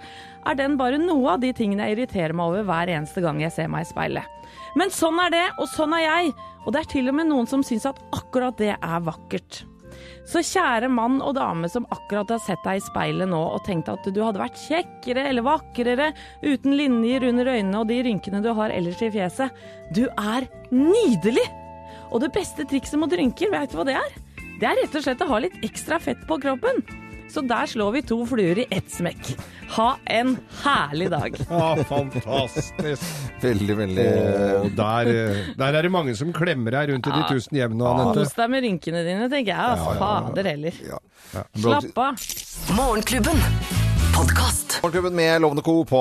er 0.43 0.57
den 0.59 0.75
bare 0.79 0.99
noe 0.99 1.37
av 1.37 1.43
de 1.43 1.53
tingene 1.55 1.87
jeg 1.87 1.95
irriterer 1.95 2.35
meg 2.35 2.51
over 2.51 2.67
hver 2.67 2.91
eneste 2.91 3.23
gang 3.23 3.39
jeg 3.39 3.55
ser 3.55 3.71
meg 3.71 3.85
i 3.85 3.91
speilet. 3.93 4.27
Men 4.75 4.91
sånn 4.91 5.19
er 5.23 5.31
det, 5.31 5.45
og 5.55 5.69
sånn 5.71 5.95
er 5.95 6.03
jeg, 6.03 6.33
og 6.65 6.75
det 6.75 6.81
er 6.81 6.89
til 6.91 7.07
og 7.13 7.15
med 7.21 7.29
noen 7.31 7.47
som 7.47 7.63
syns 7.63 7.87
at 7.87 8.01
akkurat 8.17 8.59
det 8.59 8.73
er 8.75 9.05
vakkert. 9.07 9.63
Så 10.27 10.43
kjære 10.45 10.91
mann 10.91 11.21
og 11.23 11.37
dame 11.39 11.69
som 11.71 11.87
akkurat 11.95 12.29
har 12.35 12.43
sett 12.43 12.61
deg 12.67 12.79
i 12.79 12.83
speilet 12.83 13.31
nå 13.31 13.39
og 13.55 13.63
tenkt 13.65 13.89
at 13.91 14.03
du 14.03 14.19
hadde 14.23 14.41
vært 14.41 14.59
kjekkere 14.59 15.25
eller 15.29 15.47
vakrere 15.47 16.11
uten 16.43 16.75
linjer 16.77 17.27
under 17.31 17.53
øynene 17.55 17.81
og 17.81 17.89
de 17.91 18.03
rynkene 18.05 18.43
du 18.43 18.51
har 18.57 18.75
ellers 18.75 19.01
i 19.03 19.11
fjeset. 19.15 19.63
Du 19.95 20.05
er 20.11 20.47
nydelig! 20.71 21.60
Og 22.11 22.21
det 22.23 22.31
beste 22.35 22.65
trikset 22.67 22.99
mot 22.99 23.11
rynker, 23.11 23.51
vet 23.53 23.71
du 23.71 23.79
hva 23.79 23.87
det 23.87 23.95
er? 23.99 24.17
Det 24.61 24.67
er 24.69 24.77
rett 24.83 24.97
og 24.97 25.05
slett 25.05 25.23
å 25.23 25.29
ha 25.31 25.39
litt 25.41 25.55
ekstra 25.65 25.97
fett 26.01 26.21
på 26.29 26.37
kroppen. 26.41 26.83
Så 27.31 27.39
der 27.47 27.69
slår 27.71 27.93
vi 27.95 28.01
to 28.03 28.17
fluer 28.27 28.59
i 28.59 28.65
ett 28.75 28.89
smekk. 28.91 29.29
Ha 29.77 29.87
en 30.11 30.33
herlig 30.65 31.07
dag. 31.13 31.37
Ja, 31.47 31.69
fantastisk. 31.93 33.05
Veldig, 33.41 33.77
veldig 33.79 34.07
Og 34.65 34.73
der, 34.75 35.11
eh, 35.13 35.39
der 35.57 35.79
er 35.79 35.87
det 35.87 35.93
mange 35.95 36.15
som 36.19 36.33
klemmer 36.35 36.75
deg 36.75 36.91
rundt 36.91 37.07
i 37.07 37.13
de 37.15 37.21
tusen 37.31 37.61
hjem 37.61 37.77
nå, 37.79 37.87
Anette. 37.87 38.25
Kos 38.25 38.35
deg 38.35 38.51
med 38.51 38.67
rynkene 38.67 39.05
dine, 39.07 39.29
tenker 39.31 39.55
jeg. 39.55 39.77
Altså, 39.77 39.95
Fader 40.03 40.51
heller. 40.51 40.81
Slapp 41.55 42.03
av. 42.09 42.27
Morgenklubben. 42.75 43.80
Podkast. 44.15 44.79
Morgenklubben 44.83 45.15
med 45.15 45.41
Lovende 45.41 45.61
Co. 45.63 45.85
på 45.85 45.99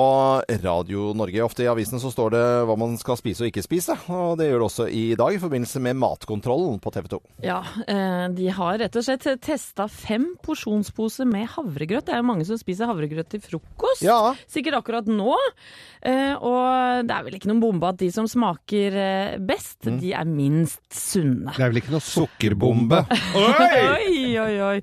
Radio 0.63 1.13
Norge. 1.13 1.41
Ofte 1.43 1.63
i 1.63 1.67
avisene 1.69 1.99
så 2.01 2.09
står 2.11 2.31
det 2.33 2.41
hva 2.67 2.75
man 2.79 2.95
skal 2.99 3.17
spise 3.19 3.43
og 3.45 3.49
ikke 3.51 3.63
spise. 3.65 3.95
Og 4.11 4.35
det 4.39 4.47
gjør 4.49 4.61
det 4.63 4.67
også 4.67 4.87
i 4.89 5.03
dag 5.19 5.35
i 5.35 5.39
forbindelse 5.41 5.81
med 5.85 5.99
matkontrollen 6.01 6.79
på 6.81 6.91
TV 6.95 7.07
2. 7.13 7.19
Ja, 7.45 7.59
eh, 7.85 8.25
de 8.35 8.47
har 8.57 8.79
rett 8.81 8.97
og 8.99 9.05
slett 9.05 9.27
testa 9.45 9.85
fem 9.91 10.31
porsjonsposer 10.45 11.29
med 11.29 11.47
havregrøt. 11.55 12.07
Det 12.09 12.15
er 12.15 12.21
jo 12.23 12.27
mange 12.31 12.47
som 12.49 12.59
spiser 12.61 12.89
havregrøt 12.89 13.29
til 13.35 13.43
frokost. 13.45 14.03
Ja. 14.05 14.17
Sikkert 14.49 14.79
akkurat 14.81 15.09
nå. 15.09 15.35
Eh, 16.01 16.33
Og 16.41 17.05
det 17.05 17.13
er 17.13 17.23
vel 17.27 17.35
ikke 17.37 17.51
noen 17.51 17.61
bombe 17.61 17.89
at 17.91 17.99
de 18.01 18.09
som 18.11 18.25
smaker 18.27 18.97
eh, 18.97 19.37
best, 19.37 19.79
Mm. 19.81 19.99
de 19.99 20.11
er 20.13 20.25
minst 20.29 20.81
sunne. 20.93 21.53
Det 21.55 21.63
er 21.63 21.69
vel 21.71 21.79
ikke 21.81 21.91
noe 21.95 22.03
sukkerbombe? 22.05 22.99
Oi, 23.35 24.37
oi, 24.37 24.37
oi. 24.37 24.59
oi. 24.61 24.81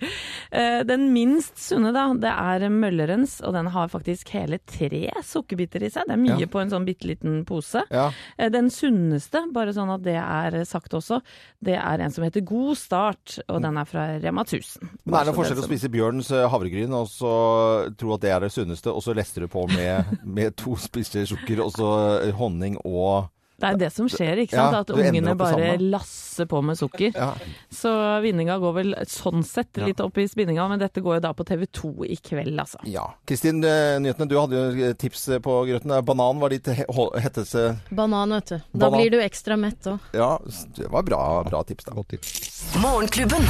Den 0.88 1.12
minst 1.14 1.58
sunne, 1.62 1.92
da, 1.94 2.08
det 2.18 2.30
er 2.32 2.66
mølleren 2.72 3.17
Balance, 3.18 3.42
og 3.44 3.52
den 3.54 3.66
har 3.72 3.88
faktisk 3.90 4.28
hele 4.34 4.58
tre 4.66 5.08
sukkerbiter 5.24 5.82
i 5.82 5.90
seg. 5.90 6.06
Det 6.06 6.14
er 6.14 6.20
mye 6.22 6.38
Ja. 6.40 6.46
på 6.46 6.60
en 6.60 6.70
sånn 6.70 6.84
bitte 6.86 7.06
liten 7.06 7.44
pose. 7.44 7.82
Ja. 7.90 8.10
Eh, 8.38 8.48
Den 8.48 8.68
sunneste, 8.70 9.52
bare 9.52 9.72
sånn 9.72 9.92
at 9.92 10.02
det 10.02 10.16
er 10.16 10.64
sagt 10.64 10.90
også, 10.92 11.20
det 11.62 11.74
er 11.76 12.00
en 12.00 12.10
som 12.10 12.24
heter 12.24 12.40
God 12.44 12.76
Start, 12.76 13.38
og 13.48 13.62
den 13.62 13.76
er 13.76 13.84
fra 13.84 14.18
Rema 14.20 14.42
1000. 14.44 14.88
Men 15.04 15.20
er 15.20 15.24
det 15.26 15.34
forskjell 15.34 15.58
å 15.58 15.66
spise 15.66 15.88
Bjørns 15.90 16.30
eh, 16.32 16.48
havregryn 16.48 16.92
og 16.92 17.08
så 17.08 17.94
tro 17.96 18.14
at 18.14 18.20
det 18.20 18.30
er 18.30 18.40
det 18.40 18.52
sunneste, 18.52 18.88
og 18.92 19.02
så 19.02 19.14
lester 19.14 19.40
du 19.42 19.48
på 19.48 19.66
med, 19.68 20.04
med 20.24 20.56
to 20.56 20.76
spisser 20.76 21.26
sukker 21.26 21.60
og 21.64 21.72
så 21.72 22.22
eh, 22.28 22.32
honning 22.32 22.76
og 22.84 23.28
Det 23.58 23.66
er 23.66 23.78
det 23.80 23.88
som 23.90 24.06
skjer, 24.06 24.38
ikke 24.44 24.54
Ja. 24.54 24.68
At 24.78 24.90
ungene 24.94 25.32
bare 25.36 25.72
lasser 25.82 26.46
på 26.46 26.60
med 26.62 26.78
sukker. 26.78 27.10
Ja. 27.14 27.32
Så 27.74 27.90
vinninga 28.22 28.58
går 28.62 28.74
vel 28.76 28.94
sånn 29.10 29.42
sett 29.44 29.76
litt 29.82 29.98
opp 30.00 30.16
i 30.22 30.28
spinninga, 30.30 30.68
men 30.70 30.78
dette 30.78 31.02
går 31.02 31.18
jo 31.18 31.20
da 31.26 31.32
på 31.34 31.44
TV 31.44 31.66
2 31.66 31.90
i 32.06 32.16
kveld, 32.22 32.54
altså. 32.54 32.78
Ja. 32.86 33.08
Kristin, 33.26 33.58
eh, 33.64 33.98
nyhetene, 33.98 34.28
du 34.30 34.36
hadde 34.38 34.62
jo 34.78 34.92
tips 34.94 35.28
eh, 35.28 35.42
på 35.42 35.58
grøten. 35.66 35.90
Eh, 35.90 36.00
Banan 36.06 36.38
var 36.38 36.54
ditt 36.54 36.70
hetteste. 36.70 37.80
Banan, 37.90 38.30
vet 38.38 38.46
du. 38.46 38.56
Da 38.58 38.78
Banan. 38.86 39.00
blir 39.00 39.10
du 39.10 39.18
ekstra 39.24 39.58
mett 39.58 39.82
òg. 39.90 39.98
Ja, 40.14 40.38
det 40.76 40.86
var 40.94 41.02
bra, 41.02 41.42
bra 41.42 41.64
tips 41.64 41.84
da. 41.90 41.98
Godt 41.98 42.14
tips. 42.14 42.76
Morgenklubben. 42.78 43.42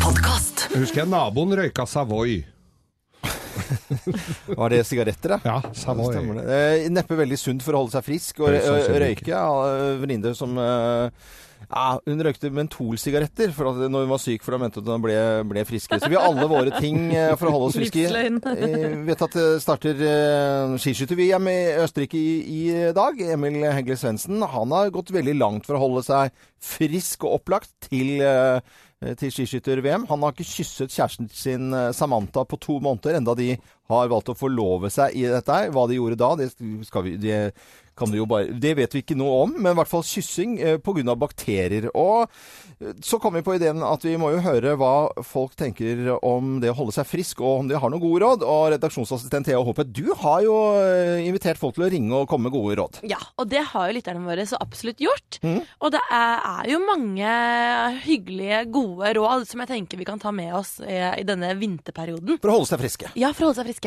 Husker 0.00 1.02
jeg 1.02 1.08
naboen 1.08 1.56
røyka 1.56 1.86
Savoy. 1.88 2.42
Var 4.60 4.72
det 4.74 4.80
sigaretter, 4.88 5.36
da? 5.36 5.40
Ja, 5.46 5.58
samme 5.76 6.08
Stemmer 6.10 6.40
det. 6.40 6.62
Eh, 6.86 6.88
neppe 6.92 7.18
veldig 7.18 7.38
sunt 7.40 7.64
for 7.66 7.76
å 7.76 7.84
holde 7.84 7.96
seg 7.98 8.06
frisk 8.06 8.42
og 8.44 8.50
røyke. 8.54 9.28
Ja, 9.30 9.44
venninne 10.00 10.34
som 10.38 10.56
eh, 10.60 11.30
ja, 11.70 11.84
hun 12.08 12.22
røykte 12.24 12.48
mentolsigaretter 12.56 13.52
for 13.54 13.70
at, 13.70 13.82
når 13.92 14.06
hun 14.06 14.12
var 14.14 14.22
syk, 14.22 14.42
for 14.42 14.56
da 14.56 14.60
mente 14.62 14.80
hun 14.80 14.88
at 14.88 14.96
hun 14.96 15.04
ble, 15.04 15.16
ble 15.52 15.64
friskere. 15.68 16.00
Så 16.02 16.10
vi 16.10 16.16
har 16.18 16.26
alle 16.26 16.48
våre 16.50 16.80
ting 16.80 17.10
eh, 17.12 17.34
for 17.38 17.50
å 17.50 17.54
holde 17.54 17.70
oss 17.70 17.78
friske. 17.78 18.06
Vi 18.08 18.28
Eh, 18.50 18.98
vet 19.06 19.24
at 19.26 19.36
det 19.36 19.46
starter 19.62 20.00
skiskytter-VM 20.80 21.50
i 21.52 21.58
Østerrike 21.84 22.18
i, 22.18 22.36
i 22.50 22.92
dag. 22.96 23.20
Emil 23.36 23.60
Hegle 23.68 23.98
Svendsen 24.00 24.40
han 24.40 24.74
har 24.74 24.92
gått 24.94 25.12
veldig 25.14 25.36
langt 25.38 25.68
for 25.68 25.78
å 25.78 25.82
holde 25.84 26.04
seg 26.06 26.34
frisk 26.60 27.24
og 27.28 27.38
opplagt 27.40 27.72
til, 27.88 28.18
eh, 28.24 28.60
til 29.00 29.32
skiskytter-VM. 29.32 30.06
Han 30.10 30.22
har 30.22 30.34
ikke 30.34 30.44
kysset 30.44 30.92
kjæresten 30.92 31.30
sin 31.32 31.72
eh, 31.72 31.92
Samantha 31.96 32.44
på 32.44 32.58
to 32.60 32.78
måneder, 32.84 33.16
enda 33.16 33.34
de 33.38 33.54
har 33.90 34.10
valgt 34.12 34.32
å 34.32 34.38
forlove 34.38 34.90
seg 34.92 35.16
i 35.18 35.26
dette. 35.28 35.52
her. 35.52 35.70
Hva 35.74 35.86
de 35.90 35.98
gjorde 35.98 36.20
da, 36.20 36.32
det, 36.40 36.50
vi, 36.58 37.16
det, 37.20 37.40
kan 38.00 38.10
vi 38.10 38.20
jo 38.20 38.26
bare, 38.28 38.54
det 38.56 38.72
vet 38.78 38.94
vi 38.94 39.02
ikke 39.04 39.16
noe 39.18 39.44
om, 39.44 39.54
men 39.58 39.74
i 39.74 39.78
hvert 39.78 39.90
fall 39.90 40.04
kyssing 40.06 40.56
eh, 40.62 40.78
pga. 40.80 41.14
bakterier. 41.20 41.90
Og 41.92 42.30
eh, 42.80 42.94
så 43.04 43.20
kom 43.20 43.36
vi 43.36 43.44
på 43.44 43.56
ideen 43.58 43.82
at 43.84 44.04
vi 44.06 44.16
må 44.20 44.32
jo 44.34 44.42
høre 44.44 44.76
hva 44.80 45.10
folk 45.26 45.56
tenker 45.58 46.08
om 46.16 46.58
det 46.62 46.72
å 46.72 46.78
holde 46.78 46.94
seg 46.96 47.08
frisk, 47.08 47.42
og 47.44 47.64
om 47.64 47.70
de 47.70 47.78
har 47.80 47.92
noen 47.92 48.02
gode 48.02 48.22
råd. 48.24 48.46
Og 48.46 48.70
redaksjonsassistent 48.74 49.50
Thea 49.50 49.60
Håpet, 49.60 49.92
du 49.92 50.14
har 50.22 50.40
jo 50.46 50.56
eh, 50.80 51.26
invitert 51.26 51.60
folk 51.60 51.76
til 51.76 51.86
å 51.86 51.90
ringe 51.92 52.22
og 52.22 52.28
komme 52.30 52.48
med 52.48 52.56
gode 52.56 52.78
råd. 52.80 53.02
Ja, 53.10 53.20
og 53.36 53.50
det 53.52 53.66
har 53.72 53.90
jo 53.90 53.98
lytterne 53.98 54.24
våre 54.24 54.48
så 54.48 54.60
absolutt 54.60 55.02
gjort. 55.04 55.40
Mm. 55.44 55.60
Og 55.84 55.92
det 55.92 56.00
er, 56.08 56.40
er 56.54 56.72
jo 56.72 56.80
mange 56.86 57.34
hyggelige, 58.06 58.64
gode 58.72 59.12
råd 59.18 59.46
som 59.50 59.64
jeg 59.64 59.72
tenker 59.74 60.00
vi 60.00 60.08
kan 60.08 60.20
ta 60.22 60.32
med 60.34 60.54
oss 60.56 60.78
i, 60.80 60.96
i 61.20 61.26
denne 61.28 61.52
vinterperioden. 61.60 62.40
For 62.40 62.52
å 62.52 62.60
holde 62.60 62.72
seg 62.72 62.80
friske. 62.80 63.12
Ja, 63.20 63.34
for 63.36 63.44
å 63.44 63.50
holde 63.50 63.60
seg 63.60 63.68
friske. 63.68 63.79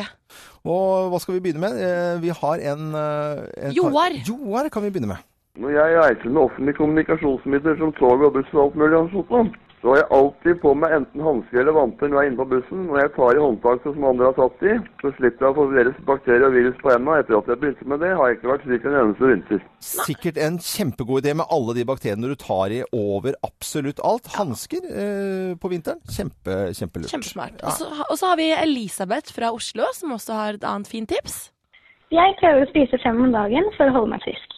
Og 0.64 1.12
hva 1.12 1.20
skal 1.20 1.36
vi 1.36 1.44
begynne 1.44 1.60
med? 1.60 1.76
Eh, 1.76 2.22
Vi 2.24 2.30
har 2.30 2.56
en, 2.72 2.96
eh, 2.96 3.68
en 3.68 3.74
Joar. 3.76 4.16
Joar 4.28 4.70
kan 4.70 4.84
vi 4.84 4.90
begynne 4.90 5.08
med. 5.08 5.18
Når 5.60 5.70
jeg 5.70 5.98
reiser 6.00 6.30
med 6.30 6.42
offentlige 6.42 6.78
kommunikasjonsmidler 6.80 7.78
som 7.78 7.92
tog 8.00 8.24
og 8.26 8.34
buss 8.34 8.54
og 8.54 8.64
alt 8.64 8.76
mulig 8.76 8.98
annet 8.98 9.28
sånt, 9.30 9.54
så 9.84 9.92
har 9.92 9.98
jeg 10.00 10.08
alltid 10.16 10.60
på 10.64 10.72
meg 10.80 10.94
enten 10.96 11.20
hansker 11.26 11.60
eller 11.60 11.76
vanter 11.76 12.08
når 12.08 12.16
jeg 12.16 12.24
er 12.24 12.30
inne 12.32 12.40
på 12.40 12.46
bussen. 12.54 12.84
Når 12.88 13.00
jeg 13.02 13.12
tar 13.18 13.36
i 13.36 13.42
håndtaket 13.44 13.90
som 13.98 14.06
andre 14.08 14.30
har 14.30 14.38
tatt 14.38 14.62
i, 14.64 14.76
så 15.04 15.12
slipper 15.18 15.44
jeg 15.44 15.52
å 15.52 15.58
få 15.58 15.66
deres 15.76 15.98
bakterier 16.08 16.46
og 16.48 16.56
virus 16.56 16.78
på 16.80 16.94
hendene. 16.94 17.18
Etter 17.20 17.36
at 17.42 17.50
jeg 17.52 17.60
begynte 17.60 17.88
med 17.92 18.00
det, 18.06 18.12
har 18.16 18.30
jeg 18.32 18.38
ikke 18.40 18.52
vært 18.54 18.64
syk 18.70 18.88
en 18.88 18.96
eneste 19.02 19.32
vinter. 19.34 19.66
Sikkert 19.84 20.40
en 20.48 20.60
kjempegod 20.64 21.20
idé 21.28 21.36
med 21.36 21.52
alle 21.58 21.76
de 21.76 21.86
bakteriene 21.92 22.32
du 22.32 22.38
tar 22.40 22.72
i 22.72 22.80
over 22.96 23.36
absolutt 23.44 24.00
alt. 24.08 24.32
Hansker 24.40 24.88
eh, 24.88 25.52
på 25.60 25.74
vinteren. 25.76 26.00
Kjempe, 26.08 26.58
kjempelurt. 26.80 27.12
Kjempesmart. 27.12 27.60
Ja. 27.60 27.68
Og 27.68 27.78
så- 27.84 27.92
Og 28.10 28.16
så 28.24 28.32
har 28.32 28.40
vi 28.40 28.48
Elisabeth 28.56 29.36
fra 29.36 29.52
Oslo, 29.52 29.84
som 29.92 30.16
også 30.16 30.34
har 30.40 30.54
et 30.56 30.64
annet 30.64 30.88
fint 30.88 31.10
tips. 31.12 31.52
Jeg 32.14 32.36
prøver 32.40 32.64
å 32.64 32.70
spise 32.72 32.98
fem 33.04 33.20
om 33.20 33.32
dagen 33.36 33.68
for 33.76 33.90
å 33.90 33.94
holde 34.00 34.16
meg 34.16 34.22
frisk. 34.24 34.50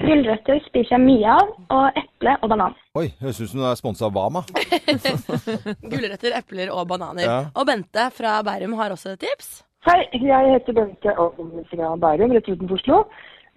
Gulrøtter 0.00 0.60
spiser 0.64 0.94
jeg 0.96 1.02
mye 1.02 1.32
av, 1.32 1.50
og 1.76 1.98
eple 2.00 2.36
og 2.40 2.52
banan. 2.52 2.76
Oi, 2.96 3.06
høres 3.20 3.40
ut 3.42 3.50
som 3.50 3.60
du 3.60 3.66
er 3.68 3.78
sponsa 3.78 4.06
av 4.08 4.14
Wama. 4.16 4.42
Gulrøtter, 5.92 6.36
epler 6.38 6.72
og 6.72 6.86
bananer. 6.88 7.26
Ja. 7.26 7.40
Og 7.52 7.68
Bente 7.68 8.06
fra 8.16 8.38
Bærum 8.46 8.78
har 8.80 8.94
også 8.94 9.14
et 9.14 9.26
tips. 9.26 9.60
Hei, 9.86 10.00
jeg 10.16 10.54
heter 10.54 10.76
Bente 10.76 11.12
og 11.20 11.36
kommer 11.36 11.68
fra 11.68 11.92
Bærum, 12.00 12.32
rett 12.36 12.48
utenfor 12.48 12.80
Oslo. 12.80 13.02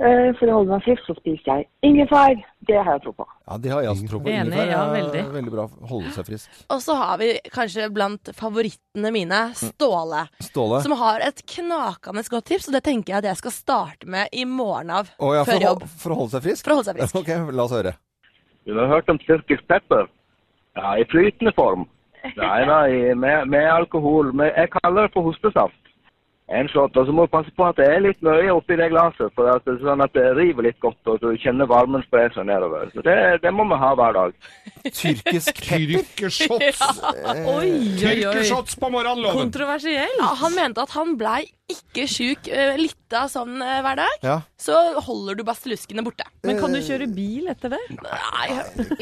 Eh, 0.01 0.31
For 0.39 0.49
å 0.49 0.55
holde 0.57 0.73
meg 0.73 0.85
frisk 0.87 1.05
så 1.05 1.13
spiser 1.19 1.49
jeg 1.51 1.67
ingefær. 1.85 2.39
Det 2.65 2.79
har 2.79 2.95
jeg 2.95 3.03
tro 3.03 3.11
på. 3.13 3.25
Ja, 3.45 3.57
det 3.61 3.71
har 3.73 3.83
jeg 3.85 3.91
også 3.91 4.07
tro 4.09 4.19
på. 4.23 4.31
Enig, 4.31 4.47
Ingefær 4.49 4.71
ja, 4.71 4.79
er 4.81 4.93
veldig. 4.95 5.21
Veldig 5.35 5.53
bra 5.53 5.65
holde 5.91 6.13
seg 6.15 6.29
frisk. 6.31 6.61
Og 6.73 6.81
så 6.81 6.95
har 6.97 7.19
vi 7.21 7.27
kanskje 7.53 7.89
blant 7.93 8.31
favorittene 8.37 9.11
mine 9.13 9.41
Ståle. 9.59 10.23
Ståle. 10.47 10.81
Som 10.85 10.95
har 10.97 11.21
et 11.27 11.43
knakende 11.53 12.25
godt 12.33 12.49
tips, 12.49 12.71
og 12.71 12.77
det 12.77 12.83
tenker 12.87 13.13
jeg 13.13 13.21
at 13.21 13.29
jeg 13.29 13.41
skal 13.43 13.53
starte 13.53 14.09
med 14.09 14.33
i 14.33 14.47
morgen 14.49 14.89
av. 14.97 15.13
Å 15.19 15.33
ja, 15.37 15.45
for, 15.45 15.53
før 15.53 15.59
å, 15.59 15.67
jobb. 15.69 15.85
for 16.01 16.15
å 16.15 16.19
holde 16.23 16.35
seg 16.37 16.47
frisk? 16.47 16.65
For 16.65 16.73
å 16.73 16.79
holde 16.79 16.89
seg 16.89 17.01
frisk. 17.01 17.19
Ok, 17.23 17.53
la 17.53 17.67
oss 17.67 17.75
høre. 17.77 17.93
Du 18.65 18.73
har 18.79 18.89
hørt 18.89 19.11
om 19.11 19.19
tyrkisk 19.21 19.67
pepper? 19.69 20.09
Ja, 20.79 20.95
i 20.97 21.05
flytende 21.11 21.53
form. 21.53 21.85
Nei, 22.23 22.59
nei, 22.65 23.13
med, 23.19 23.49
med 23.51 23.69
alkohol. 23.69 24.31
Men 24.33 24.49
jeg 24.55 24.71
kaller 24.79 25.05
det 25.05 25.13
for 25.13 25.27
hostesaft. 25.27 25.82
En 26.51 26.67
shot, 26.67 26.97
og 26.99 27.07
så 27.07 27.13
må 27.15 27.23
du 27.23 27.31
passe 27.31 27.51
på 27.55 27.65
at 27.65 27.77
det 27.79 27.85
er 27.87 28.01
litt 28.03 28.19
mye 28.25 28.51
oppi 28.51 28.75
det 28.75 28.89
glasset, 28.91 29.31
for 29.37 29.47
at 29.47 29.63
det, 29.63 29.77
er 29.77 29.85
sånn 29.87 30.03
at 30.03 30.11
det 30.17 30.25
river 30.35 30.67
litt 30.67 30.79
godt, 30.83 30.99
og 31.07 31.21
du 31.23 31.29
kjenner 31.39 31.69
varmen 31.71 32.03
spre 32.03 32.25
seg 32.35 32.49
nedover. 32.49 32.91
Så 32.91 33.05
det, 33.05 33.15
det 33.45 33.53
må 33.55 33.65
vi 33.71 33.79
ha 33.79 33.93
hver 33.95 34.17
dag. 34.17 34.35
Tyrkisk 34.99 35.63
Tyrkershots! 35.63 36.83
Ja. 37.23 37.37
Oi, 37.55 37.71
oi, 38.03 38.17
oi. 38.27 38.45
På 38.79 38.91
morgenloven! 38.91 39.39
Kontroversielt. 39.45 39.63
Kontroversiell. 39.63 40.19
Ja, 40.19 40.33
han 40.43 40.55
mente 40.57 40.83
at 40.83 40.93
han 40.97 41.15
blei 41.19 41.45
ikke 41.71 42.05
sjuk 42.11 42.49
uh, 42.51 42.75
litt 42.79 43.15
av 43.15 43.29
sånn 43.31 43.61
eh, 43.61 43.79
hver 43.85 43.99
dag. 43.99 44.25
Ja. 44.25 44.35
Så 44.59 44.75
holder 45.05 45.37
du 45.37 45.43
basteluskene 45.47 46.03
borte. 46.05 46.25
Men 46.43 46.57
kan 46.59 46.73
du 46.73 46.79
kjøre 46.83 47.05
bil 47.13 47.47
etter 47.51 47.71
det? 47.75 47.79
Nei, 47.93 48.47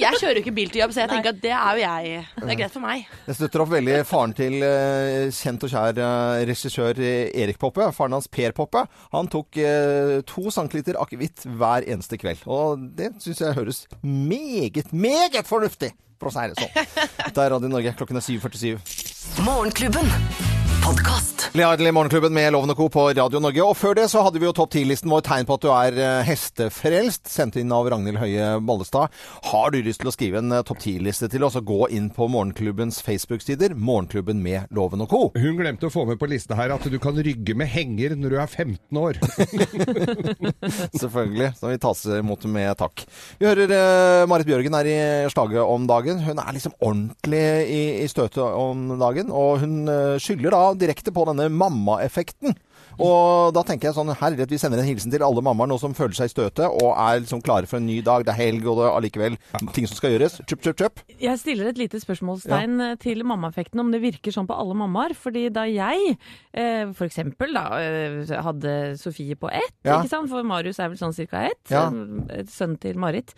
jeg 0.02 0.20
kjører 0.20 0.40
jo 0.40 0.44
ikke 0.44 0.54
bil 0.58 0.72
til 0.74 0.84
jobb, 0.84 0.94
så 0.96 1.04
jeg 1.04 1.12
tenker 1.14 1.32
at 1.32 1.40
det 1.44 1.54
er 1.56 1.80
jo 1.80 1.84
jeg. 1.84 2.26
Det 2.36 2.50
er 2.50 2.60
greit 2.60 2.76
for 2.76 2.84
meg. 2.84 3.08
Jeg 3.30 3.38
støtter 3.40 3.64
opp 3.64 3.72
veldig 3.72 3.98
faren 4.10 4.36
til 4.38 4.58
eh, 4.68 5.32
kjent 5.36 5.66
og 5.68 5.74
kjær 5.74 6.02
eh, 6.04 6.44
regissør 6.52 7.02
eh, 7.02 7.31
Erik 7.34 7.60
Poppe. 7.62 7.90
Faren 7.96 8.16
hans 8.18 8.30
Per 8.32 8.56
Poppe. 8.58 8.86
Han 9.16 9.30
tok 9.32 9.60
eh, 9.62 10.20
to 10.28 10.54
centiliter 10.54 11.00
akevitt 11.02 11.46
hver 11.48 11.88
eneste 11.88 12.20
kveld. 12.22 12.46
Og 12.52 12.88
det 12.98 13.14
syns 13.24 13.44
jeg 13.44 13.58
høres 13.58 13.84
meget, 14.02 14.94
meget 14.94 15.48
fornuftig, 15.50 15.94
for 16.22 16.32
å 16.32 16.36
si 16.36 16.48
det 16.52 16.60
sånn. 16.62 16.90
Dette 17.28 17.46
er 17.46 17.56
Radio 17.56 17.72
Norge. 17.72 17.96
Klokken 18.00 18.22
er 18.22 18.28
7.47. 18.28 19.46
Morgenklubben. 19.46 20.61
Podkast. 20.92 21.32
Leardel 21.56 21.88
i 21.88 21.92
Morgenklubben 21.92 22.34
med 22.36 22.54
Loven 22.54 22.72
og 22.72 22.78
Co. 22.80 22.86
på 22.92 23.02
Radio 23.16 23.40
Norge. 23.44 23.64
Og 23.64 23.76
før 23.76 23.96
det 23.96 24.06
så 24.12 24.22
hadde 24.24 24.40
vi 24.40 24.46
jo 24.46 24.54
topp 24.56 24.74
10-listen 24.76 25.12
vår 25.12 25.22
tegn 25.24 25.48
på 25.48 25.56
at 25.58 25.64
du 25.64 25.68
er 25.72 25.98
eh, 26.00 26.24
hestefrelst, 26.28 27.28
sendt 27.32 27.58
inn 27.60 27.72
av 27.76 27.90
Ragnhild 27.92 28.20
Høie 28.20 28.46
Bollestad. 28.64 29.12
Har 29.50 29.72
du 29.72 29.78
lyst 29.84 30.00
til 30.04 30.08
å 30.08 30.14
skrive 30.16 30.40
en 30.40 30.52
eh, 30.56 30.64
topp 30.68 30.80
10-liste 30.84 31.28
til 31.32 31.44
oss, 31.48 31.56
så 31.56 31.62
gå 31.64 31.90
inn 31.96 32.10
på 32.12 32.28
Morgenklubbens 32.32 33.02
Facebook-sider, 33.04 33.76
Morgenklubben 33.76 34.40
med 34.44 34.72
Loven 34.76 35.04
og 35.04 35.12
Co. 35.12 35.22
Hun 35.36 35.60
glemte 35.60 35.88
å 35.88 35.94
få 35.94 36.06
med 36.08 36.20
på 36.20 36.30
lista 36.32 36.56
her 36.60 36.72
at 36.76 36.88
du 36.88 36.96
kan 37.04 37.20
rygge 37.20 37.56
med 37.60 37.72
henger 37.72 38.16
når 38.20 38.36
du 38.36 38.40
er 38.40 38.52
15 38.52 39.02
år. 39.02 39.20
Selvfølgelig. 41.02 41.52
Så 41.60 41.72
vi 41.72 41.82
tas 41.88 42.04
imot 42.20 42.48
med 42.52 42.72
takk. 42.80 43.06
Vi 43.40 43.48
hører 43.48 43.76
eh, 43.76 44.26
Marit 44.32 44.52
Bjørgen 44.52 44.80
er 44.80 44.92
i 44.92 44.98
slaget 45.32 45.64
om 45.64 45.88
dagen. 45.88 46.24
Hun 46.28 46.44
er 46.44 46.60
liksom 46.60 46.76
ordentlig 46.80 47.44
i, 47.64 47.82
i 48.04 48.12
støtet 48.12 48.44
om 48.44 48.88
dagen, 49.00 49.32
og 49.32 49.64
hun 49.64 49.80
skylder 50.20 50.56
da 50.56 50.64
direkte 50.82 51.14
på 51.14 51.26
denne 51.30 51.48
mammaeffekten. 51.54 52.58
Og 53.00 53.54
da 53.56 53.64
tenker 53.68 53.90
jeg 53.90 53.96
sånn, 53.96 54.12
herlighet, 54.20 54.52
vi 54.52 54.60
sender 54.62 54.82
en 54.82 54.88
hilsen 54.88 55.12
til 55.14 55.24
alle 55.26 55.42
mammaer 55.46 55.70
nå 55.72 55.78
som 55.82 55.94
føler 55.98 56.14
seg 56.18 56.30
i 56.30 56.34
støtet, 56.34 56.66
og 56.68 56.92
er 56.92 57.22
liksom 57.24 57.42
klare 57.46 57.70
for 57.70 57.80
en 57.80 57.88
ny 57.88 58.02
dag. 58.06 58.26
Det 58.28 58.34
er 58.34 58.40
helg, 58.42 58.66
og 58.68 58.82
det 58.82 58.88
er 58.90 58.98
allikevel 58.98 59.38
ting 59.76 59.88
som 59.88 59.98
skal 59.98 60.16
gjøres. 60.16 60.40
Chup, 60.50 60.62
chup, 60.66 60.78
chup. 60.82 61.02
Jeg 61.22 61.40
stiller 61.42 61.72
et 61.72 61.80
lite 61.80 62.02
spørsmålstegn 62.02 62.78
ja. 62.84 62.92
til 63.02 63.24
mammaeffekten, 63.28 63.80
om 63.82 63.92
det 63.94 64.02
virker 64.04 64.36
sånn 64.36 64.50
på 64.50 64.58
alle 64.58 64.76
mammaer. 64.78 65.16
Fordi 65.18 65.48
da 65.54 65.66
jeg 65.70 66.18
f.eks. 66.18 66.98
for 66.98 67.08
eksempel 67.08 67.54
da, 67.56 67.66
eh, 67.80 68.36
hadde 68.46 68.76
Sofie 69.02 69.36
på 69.40 69.50
ett, 69.52 69.74
Ja. 69.86 70.00
ikke 70.02 70.10
sant? 70.10 70.30
for 70.32 70.44
Marius 70.44 70.80
er 70.80 70.90
vel 70.90 70.98
sånn 71.00 71.14
cirka 71.16 71.46
ett, 71.50 71.60
Ja. 71.70 71.88
eh, 71.88 72.44
sønnen 72.48 72.80
til 72.80 72.98
Marit, 72.98 73.34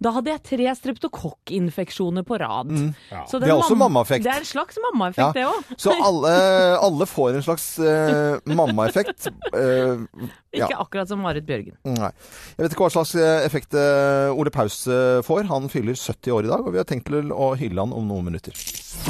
da 0.00 0.12
hadde 0.12 0.30
jeg 0.30 0.42
tre 0.42 0.74
streptokokkinfeksjoner 0.74 2.24
på 2.24 2.38
rad. 2.40 2.68
Mm. 2.70 2.94
Så 3.28 3.40
Det 3.40 3.48
er 3.48 3.56
også 3.56 3.76
mammaeffekt. 3.76 4.24
Det 4.24 4.32
er 4.32 4.38
en 4.42 4.48
slags 4.48 4.78
mammaeffekt, 4.78 5.34
det 5.34 5.44
òg. 5.44 5.74
Så 5.76 5.92
alle, 5.92 6.78
alle 6.78 7.06
får 7.06 7.34
en 7.36 7.42
slags 7.42 7.66
uh, 7.78 8.38
mammaeffekt. 8.58 9.07
Eh, 9.08 10.04
ja. 10.52 10.66
Ikke 10.66 10.78
akkurat 10.82 11.08
som 11.10 11.22
Marit 11.24 11.46
Bjørgen. 11.48 11.76
Nei. 11.88 12.10
Jeg 12.56 12.66
vet 12.66 12.74
ikke 12.74 12.86
hva 12.86 12.92
slags 12.92 13.14
eh, 13.18 13.44
effekt 13.46 13.74
eh, 13.78 14.28
Ole 14.34 14.52
Paus 14.54 14.82
får. 15.26 15.48
Han 15.50 15.70
fyller 15.72 15.96
70 15.98 16.34
år 16.36 16.48
i 16.48 16.52
dag, 16.52 16.66
og 16.66 16.74
vi 16.74 16.82
har 16.82 16.88
tenkt 16.88 17.08
til 17.10 17.32
å 17.32 17.52
hylle 17.58 17.84
han 17.84 17.94
om 17.96 18.08
noen 18.10 18.28
minutter. 18.30 18.56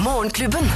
Morgenklubben. 0.04 0.68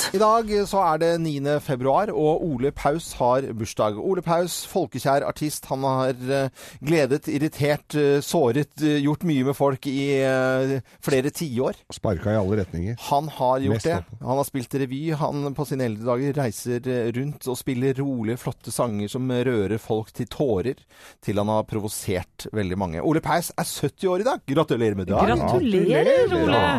Podkast. 0.00 0.14
I 0.14 0.18
dag 0.20 0.50
så 0.68 0.80
er 0.82 0.98
det 1.00 1.10
9. 1.20 1.60
februar, 1.60 2.10
og 2.10 2.42
Ole 2.44 2.70
Paus 2.72 3.12
har 3.18 3.44
bursdag. 3.56 3.98
Ole 3.98 4.22
Paus, 4.22 4.64
folkekjær 4.70 5.24
artist. 5.26 5.66
Han 5.70 5.84
har 5.84 6.14
eh, 6.16 6.48
gledet, 6.80 7.28
irritert, 7.28 7.94
eh, 7.94 8.20
såret, 8.24 8.72
eh, 8.82 9.00
gjort 9.04 9.24
mye 9.28 9.44
med 9.44 9.56
folk 9.56 9.86
i 9.90 10.22
eh, 10.24 10.80
flere 11.04 11.30
tiår. 11.30 11.76
Sparka 11.92 12.32
i 12.32 12.38
alle 12.40 12.60
retninger. 12.62 12.96
Han 13.10 13.28
har 13.28 13.60
gjort 13.60 13.76
Mest 13.76 13.90
det. 13.90 13.98
Han 14.22 14.40
har 14.40 14.48
spilt 14.48 14.74
revy. 14.80 15.02
Han 15.20 15.54
på 15.54 15.66
sine 15.68 15.86
eldre 15.90 16.08
dager 16.08 16.38
reiser 16.40 16.88
eh, 16.88 17.10
rundt 17.16 17.48
og 17.50 17.58
spiller 17.60 17.94
rolige, 18.00 18.40
flotte 18.40 18.72
sanger 18.74 19.10
som 19.12 19.28
rører 19.30 19.78
folk 19.80 20.12
til 20.16 20.30
tårer, 20.30 20.80
til 21.24 21.40
han 21.40 21.52
har 21.52 21.68
provosert 21.68 22.48
veldig 22.56 22.80
mange. 22.80 23.04
Ole 23.04 23.22
Paus 23.24 23.52
er 23.56 23.68
70 23.68 24.08
år 24.14 24.24
i 24.24 24.28
dag. 24.30 24.44
Gratulerer 24.48 24.98
med 24.98 25.10
dagen! 25.12 25.44
Gratulerer, 25.44 26.36
Ole! 26.40 26.64
Ja. 26.64 26.72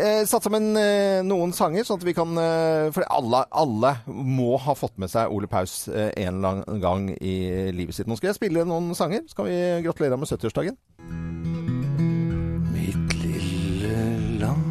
Eh, 0.00 0.22
satt 0.28 0.44
sammen 0.46 0.70
eh, 0.78 1.20
noen 1.26 1.52
sanger, 1.56 1.84
sånn 1.86 2.00
at 2.00 2.06
vi 2.06 2.14
kan 2.16 2.36
eh, 2.40 2.49
For 2.94 3.06
alle, 3.12 3.44
alle 3.50 3.94
må 4.06 4.56
ha 4.60 4.74
fått 4.78 4.96
med 5.00 5.12
seg 5.12 5.32
Ole 5.34 5.48
Paus 5.50 5.84
eh, 5.88 6.10
en 6.24 6.40
eller 6.40 6.48
annen 6.50 6.82
gang 6.82 7.08
i 7.16 7.36
livet 7.74 7.96
sitt. 7.96 8.08
Nå 8.10 8.18
skal 8.18 8.32
jeg 8.32 8.40
spille 8.40 8.66
noen 8.68 8.94
sanger. 8.98 9.24
Så 9.28 9.38
kan 9.38 9.48
vi 9.48 9.58
gratulere 9.84 10.18
med 10.20 10.30
70-årsdagen. 10.30 10.78
Mitt 12.74 13.14
lille 13.22 14.04
land 14.40 14.66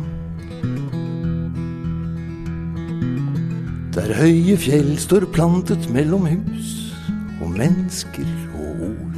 Der 3.95 4.13
høye 4.15 4.55
fjell 4.61 4.93
står 5.01 5.27
plantet 5.33 5.89
mellom 5.93 6.27
hus 6.29 6.75
og 7.41 7.55
mennesker 7.57 8.27
og 8.55 8.83
ord. 8.91 9.17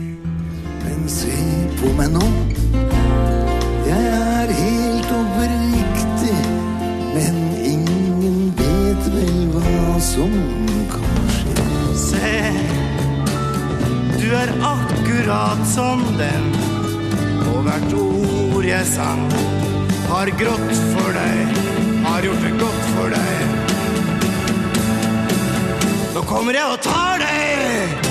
Men 0.86 1.10
se 1.10 1.34
på 1.80 1.92
meg 1.98 2.14
nå, 2.14 2.24
som 10.02 10.32
kan 10.90 11.30
skje. 11.30 11.66
Se, 11.96 12.32
du 14.18 14.28
er 14.34 14.50
akkurat 14.66 15.62
som 15.68 16.02
den, 16.18 16.48
og 17.52 17.62
hvert 17.68 17.94
ord 17.94 18.66
jeg 18.66 18.86
sang 18.90 19.28
har 20.10 20.32
grått 20.42 20.74
for 20.94 21.18
deg, 21.18 21.60
har 22.08 22.26
gjort 22.26 22.48
det 22.48 22.54
godt 22.64 22.88
for 22.96 23.14
deg. 23.14 23.60
Nå 26.16 26.26
kommer 26.30 26.58
jeg 26.58 26.66
og 26.66 26.82
tar 26.88 27.22
deg! 27.22 28.11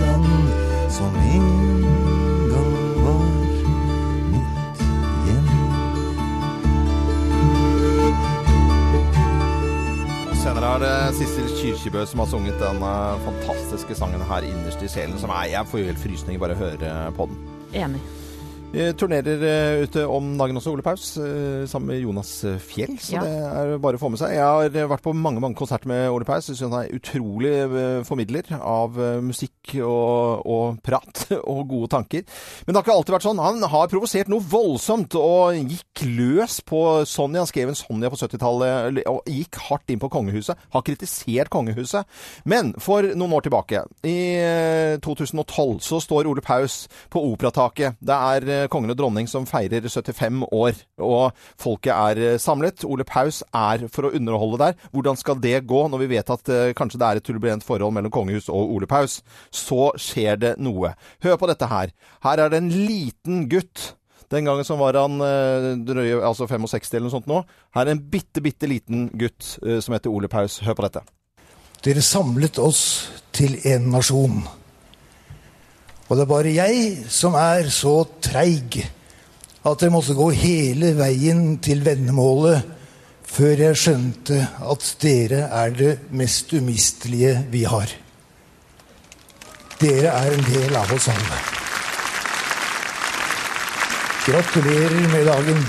Land 0.00 0.26
som 0.92 1.16
en 1.16 1.46
gang 2.50 2.72
var 3.04 3.22
mitt 4.32 4.82
hjem. 5.28 5.48
Senere 10.42 10.74
er 10.74 10.78
det 10.84 10.94
Sissel 11.18 11.48
Kyrkjebø 11.60 12.06
som 12.06 12.22
har 12.24 12.30
sunget 12.34 12.60
den 12.62 12.78
eh, 12.82 13.24
fantastiske 13.26 13.94
sangen 13.98 14.22
her 14.26 14.42
innerst 14.50 14.82
i 14.82 14.90
sjelen. 14.90 15.18
Som 15.22 15.30
er, 15.34 15.52
jeg 15.54 15.70
får 15.70 15.82
jo 15.82 15.90
helt 15.90 16.04
frysninger 16.04 16.40
bare 16.42 16.58
å 16.58 16.62
høre 16.66 16.94
på 17.18 17.28
den. 17.30 17.36
Enig. 17.86 18.02
Turnerer 18.74 19.40
eh, 19.46 19.82
ute 19.86 20.02
om 20.10 20.34
dagen 20.36 20.58
også, 20.58 20.72
Ole 20.74 20.82
Paus, 20.84 21.14
eh, 21.22 21.62
sammen 21.70 21.86
med 21.94 22.00
Jonas 22.02 22.32
eh, 22.44 22.58
Fjell. 22.60 22.98
Så 23.00 23.14
Ja. 23.14 23.22
det 23.22 23.30
er 23.32 23.78
bare 23.80 23.96
å 23.96 24.00
få 24.02 24.10
med 24.12 24.18
seg. 24.20 24.34
Jeg 24.34 24.42
har 24.44 24.88
vært 24.90 25.04
på 25.06 25.14
mange 25.16 25.40
mange 25.40 25.56
konserter 25.56 25.88
med 25.88 26.10
Ole 26.12 26.26
Paus. 26.28 26.48
Jeg 26.50 26.58
synes 26.58 26.74
han 26.74 26.82
er 26.84 26.92
utrolig 26.92 27.52
formidler 28.04 28.50
av 28.58 28.98
musikk 29.24 29.72
og, 29.80 30.42
og 30.44 30.80
prat 30.84 31.22
og 31.52 31.62
gode 31.70 31.88
tanker. 31.94 32.26
Men 32.66 32.74
det 32.74 32.76
har 32.76 32.84
ikke 32.84 32.96
alltid 32.98 33.14
vært 33.16 33.26
sånn. 33.28 33.40
Han 33.40 33.62
har 33.72 33.88
provosert 33.88 34.28
noe 34.28 34.44
voldsomt 34.44 35.16
og 35.16 35.56
gikk 35.72 36.04
løs 36.18 36.58
på 36.66 36.82
Sonja. 37.08 37.46
Han 37.46 37.50
skrev 37.52 37.72
en 37.72 37.78
Sonja 37.80 38.12
på 38.12 38.20
70-tallet 38.20 39.00
og 39.08 39.22
gikk 39.30 39.56
hardt 39.70 39.94
inn 39.94 40.02
på 40.02 40.10
kongehuset. 40.12 40.58
Har 40.74 40.84
kritisert 40.84 41.48
kongehuset. 41.54 42.04
Men 42.44 42.74
for 42.82 43.08
noen 43.14 43.38
år 43.38 43.46
tilbake, 43.48 43.86
i 44.04 44.18
eh, 44.42 44.98
2012, 45.06 45.80
så 45.86 46.02
står 46.04 46.28
Ole 46.28 46.44
Paus 46.44 46.82
på 47.14 47.24
Operataket. 47.32 47.96
Det 48.04 48.20
er 48.36 48.50
eh, 48.56 48.68
kongen 48.72 48.92
og 48.92 48.98
dronning 48.98 49.28
som 49.30 49.46
feirer 49.48 49.84
75 49.86 50.46
år, 50.54 50.78
og 51.04 51.36
folket 51.60 51.92
er 51.92 52.20
eh, 52.22 52.38
samlet. 52.42 52.86
Ole 52.88 53.06
Paus 53.08 53.42
er 53.52 53.86
for 53.92 54.08
å 54.08 54.12
underholde 54.16 54.60
der. 54.62 54.78
Hvordan 54.94 55.20
skal 55.20 55.38
det 55.42 55.60
gå 55.68 55.82
når 55.92 56.02
vi 56.02 56.10
vet 56.14 56.32
at 56.32 56.52
eh, 56.52 56.72
kanskje 56.76 57.00
det 57.02 57.08
er 57.08 57.20
et 57.20 57.28
turbulent 57.28 57.66
forhold 57.66 57.94
mellom 57.96 58.14
kongehus 58.14 58.48
og 58.48 58.74
Ole 58.78 58.88
Paus? 58.90 59.20
Så 59.54 59.92
skjer 60.00 60.40
det 60.42 60.56
noe. 60.62 60.94
Hør 61.24 61.38
på 61.40 61.50
dette 61.52 61.70
her. 61.70 61.94
Her 62.26 62.42
er 62.42 62.52
det 62.52 62.62
en 62.62 62.72
liten 62.74 63.46
gutt. 63.52 63.92
Den 64.32 64.48
gangen 64.48 64.66
som 64.66 64.80
var 64.82 64.96
han 64.98 65.20
drøye, 65.86 66.16
altså 66.26 66.48
65 66.50 66.88
eller 66.96 67.06
noe 67.06 67.14
sånt 67.14 67.28
nå. 67.30 67.44
Her 67.76 67.86
er 67.86 67.94
en 67.94 68.02
bitte, 68.10 68.42
bitte 68.42 68.66
liten 68.66 69.06
gutt 69.14 69.52
som 69.62 69.94
heter 69.94 70.10
Ole 70.10 70.26
Paus. 70.26 70.58
Hør 70.66 70.74
på 70.74 70.88
dette. 70.88 71.04
Dere 71.86 72.02
samlet 72.02 72.58
oss 72.58 72.80
til 73.36 73.60
en 73.70 73.92
nasjon. 73.94 74.40
Og 76.06 76.16
det 76.16 76.22
er 76.22 76.30
bare 76.30 76.54
jeg 76.54 76.82
som 77.10 77.34
er 77.38 77.68
så 77.74 77.98
treig 78.22 78.78
at 79.66 79.82
jeg 79.82 79.90
måtte 79.90 80.14
gå 80.14 80.28
hele 80.38 80.92
veien 80.98 81.56
til 81.62 81.82
vennemålet 81.86 82.74
før 83.26 83.62
jeg 83.64 83.78
skjønte 83.80 84.38
at 84.70 84.90
dere 85.02 85.48
er 85.50 85.74
det 85.74 85.94
mest 86.14 86.54
umistelige 86.54 87.34
vi 87.50 87.64
har. 87.66 87.90
Dere 89.80 90.14
er 90.14 90.36
en 90.36 90.46
del 90.46 90.78
av 90.78 90.94
oss 90.94 91.10
alle. 91.12 91.40
Gratulerer 94.26 95.10
med 95.12 95.28
dagen. 95.28 95.66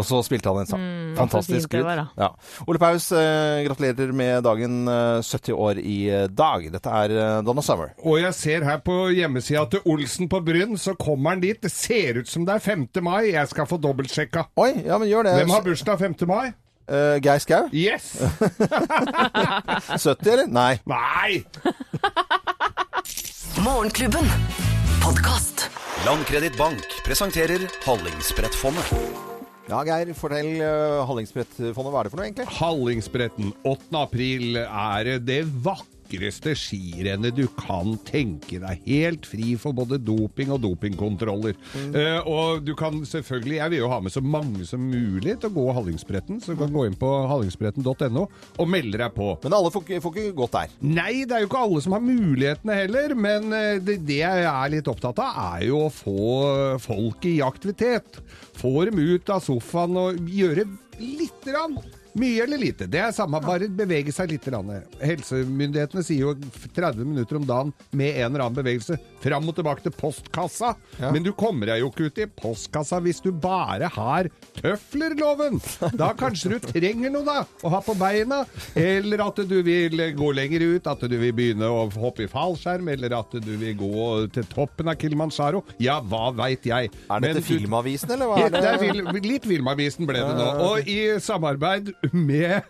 Og 0.00 0.06
så 0.08 0.20
spilte 0.24 0.48
han 0.48 0.62
en 0.62 0.68
sang. 0.70 0.80
Mm, 0.80 1.16
Fantastisk 1.18 1.74
var. 1.76 2.06
Ja. 2.16 2.30
Ole 2.66 2.80
Paus, 2.80 3.10
eh, 3.12 3.60
gratulerer 3.66 4.14
med 4.16 4.44
dagen. 4.46 4.78
Eh, 4.88 5.20
70 5.26 5.52
år 5.52 5.80
i 5.82 5.98
eh, 6.08 6.26
dag. 6.32 6.64
Dette 6.72 6.94
er 7.02 7.14
eh, 7.16 7.42
Donna 7.44 7.64
Summer. 7.64 7.92
Og 8.00 8.20
jeg 8.22 8.32
ser 8.38 8.64
her 8.64 8.80
på 8.84 8.96
hjemmesida 9.12 9.66
til 9.74 9.84
Olsen 9.90 10.30
på 10.32 10.40
Bryn, 10.46 10.76
så 10.80 10.96
kommer 10.98 11.36
han 11.36 11.44
dit. 11.44 11.60
Det 11.60 11.72
ser 11.72 12.22
ut 12.22 12.30
som 12.30 12.48
det 12.48 12.56
er 12.56 12.64
5. 12.64 12.88
mai. 13.04 13.32
Jeg 13.34 13.52
skal 13.52 13.68
få 13.68 13.80
dobbeltsjekka. 13.82 14.48
Oi, 14.56 14.72
ja, 14.86 14.98
men 14.98 15.10
gjør 15.10 15.28
det. 15.28 15.36
Hvem 15.42 15.54
har 15.56 15.68
bursdag 15.68 16.00
5. 16.00 16.18
mai? 16.30 16.50
Uh, 16.90 17.20
Geir 17.22 17.38
Skau? 17.38 17.68
Yes! 17.70 18.16
70, 20.02 20.32
eller? 20.32 20.46
Nei. 20.50 20.80
Nei! 20.90 21.44
Morgenklubben. 23.66 24.26
Podkast. 25.04 25.70
Landkreditt 26.06 26.58
Bank 26.58 27.02
presenterer 27.06 27.68
Hallingsbrettfondet. 27.86 29.29
Ja, 29.68 29.82
Geir, 29.86 30.14
fortell 30.16 30.56
uh, 30.62 31.02
Hallingsbrettfondet. 31.08 31.92
Hva 31.92 32.00
er 32.00 32.08
det 32.08 32.12
for 32.12 32.20
noe, 32.20 32.28
egentlig? 32.30 32.46
Hallingsbretten 32.56 33.52
8. 33.68 33.90
april 34.00 34.56
er 34.62 35.12
det 35.26 35.44
vakreste 36.10 36.54
skirennet 36.58 37.36
du 37.36 37.46
kan 37.58 37.94
tenke 38.04 38.58
deg. 38.58 38.80
Helt 38.86 39.26
fri 39.26 39.54
for 39.58 39.72
både 39.72 39.98
doping 40.02 40.50
og 40.50 40.60
dopingkontroller. 40.64 41.54
Eh, 41.94 42.26
og 42.26 42.64
du 42.64 42.74
kan 42.74 43.04
selvfølgelig, 43.06 43.56
jeg 43.60 43.70
vil 43.70 43.82
jo 43.82 43.90
ha 43.90 44.00
med 44.00 44.12
så 44.12 44.20
mange 44.20 44.66
som 44.66 44.80
mulig 44.80 45.38
til 45.40 45.50
å 45.50 45.54
gå 45.54 45.66
Hallingsbretten, 45.76 46.40
så 46.40 46.54
du 46.54 46.60
kan 46.60 46.72
gå 46.72 46.86
inn 46.88 46.98
på 46.98 47.08
hallingsbretten.no 47.30 48.26
og 48.58 48.68
melde 48.70 48.98
deg 48.98 49.14
på. 49.14 49.36
Men 49.44 49.56
alle 49.56 49.70
får, 49.70 49.86
får 50.02 50.16
ikke 50.16 50.36
gått 50.40 50.56
der. 50.56 50.74
Nei, 50.80 51.24
det 51.24 51.36
er 51.36 51.44
jo 51.44 51.50
ikke 51.50 51.62
alle 51.62 51.84
som 51.84 51.94
har 51.96 52.04
mulighetene 52.04 52.78
heller, 52.82 53.14
men 53.14 53.54
eh, 53.54 53.78
det, 53.78 54.00
det 54.08 54.20
jeg 54.22 54.48
er 54.50 54.74
litt 54.74 54.90
opptatt 54.90 55.22
av, 55.22 55.38
er 55.54 55.68
jo 55.70 55.84
å 55.86 55.94
få 55.94 56.26
folk 56.82 57.24
i 57.30 57.38
aktivitet. 57.44 58.20
Få 58.58 58.84
dem 58.88 58.98
ut 58.98 59.30
av 59.32 59.44
sofaen 59.44 59.96
og 60.00 60.30
gjøre 60.30 60.66
lite 61.00 61.54
grann. 61.54 61.78
Mye 62.18 62.42
eller 62.42 62.58
lite, 62.58 62.86
det 62.90 62.98
er 63.04 63.12
samme, 63.14 63.38
bare 63.44 63.68
bevege 63.70 64.12
seg 64.14 64.32
litt. 64.32 64.44
grann. 64.50 64.70
Helsemyndighetene 65.02 66.02
sier 66.04 66.24
jo 66.30 66.34
30 66.74 67.04
minutter 67.06 67.36
om 67.38 67.44
dagen 67.46 67.72
med 67.96 68.16
en 68.16 68.30
eller 68.32 68.46
annen 68.46 68.56
bevegelse. 68.56 68.96
Fram 69.20 69.48
og 69.50 69.54
tilbake 69.58 69.84
til 69.84 69.92
postkassa. 69.94 70.72
Ja. 70.98 71.10
Men 71.12 71.22
du 71.26 71.30
kommer 71.36 71.70
deg 71.70 71.82
jo 71.82 71.90
ikke 71.92 72.08
ut 72.08 72.18
i 72.24 72.26
postkassa 72.40 72.98
hvis 73.04 73.20
du 73.22 73.30
bare 73.36 73.90
har 73.94 74.30
tøflerloven. 74.60 75.60
Da 76.00 76.10
kanskje 76.18 76.54
du 76.54 76.58
trenger 76.64 77.12
noe 77.12 77.26
da, 77.26 77.38
å 77.66 77.72
ha 77.74 77.80
på 77.84 77.94
beina. 78.00 78.42
Eller 78.78 79.22
at 79.26 79.40
du 79.50 79.56
vil 79.66 79.96
gå 80.16 80.30
lenger 80.36 80.64
ut, 80.76 80.88
at 80.90 81.04
du 81.10 81.16
vil 81.20 81.34
begynne 81.36 81.68
å 81.70 81.84
hoppe 82.00 82.24
i 82.26 82.30
fallskjerm, 82.30 82.88
eller 82.94 83.14
at 83.20 83.36
du 83.44 83.52
vil 83.60 83.76
gå 83.78 84.08
til 84.34 84.48
toppen 84.50 84.90
av 84.90 84.98
Kilimanjaro. 85.00 85.62
Ja, 85.82 85.98
hva 86.00 86.30
veit 86.36 86.66
jeg. 86.68 86.90
Er 87.10 87.22
det 87.22 87.28
Men 87.34 87.38
til 87.40 87.46
Filmavisen, 87.50 88.14
eller 88.16 88.30
hva 88.32 88.40
er 88.46 88.54
det? 88.54 88.64
det 88.64 88.74
er 89.20 89.24
litt 89.26 89.48
Filmavisen 89.50 90.08
ble 90.08 90.20
det 90.24 90.34
nå. 90.38 90.48
Og 90.70 90.88
i 90.90 90.98
samarbeid 91.22 91.92
med 92.12 92.60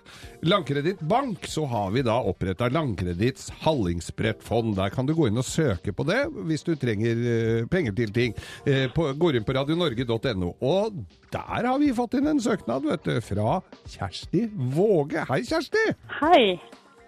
Landkreditt 0.43 1.01
Bank 1.01 1.47
så 1.51 1.65
har 1.71 1.91
vi 1.95 2.03
da 2.07 2.17
oppretta 2.27 2.69
Landkreditts 2.73 3.51
Hallingsbrettfond. 3.63 4.75
Der 4.79 4.93
kan 4.95 5.09
du 5.09 5.15
gå 5.17 5.29
inn 5.31 5.41
og 5.41 5.47
søke 5.47 5.95
på 5.97 6.07
det 6.09 6.21
hvis 6.49 6.67
du 6.67 6.75
trenger 6.81 7.25
eh, 7.35 7.65
penger 7.71 7.97
til 7.97 8.15
ting. 8.17 8.37
Gå 8.67 9.11
går 9.21 9.39
inn 9.39 9.47
på 9.47 9.57
radionorge.no. 9.57 10.55
Og 10.61 11.03
der 11.33 11.69
har 11.69 11.79
vi 11.83 11.93
fått 11.97 12.19
inn 12.19 12.31
en 12.31 12.43
søknad 12.43 12.87
vet 12.89 13.07
du, 13.07 13.17
fra 13.25 13.61
Kjersti 13.87 14.47
Våge. 14.75 15.27
Hei, 15.31 15.43
Kjersti! 15.47 15.85
Hei. 16.21 16.43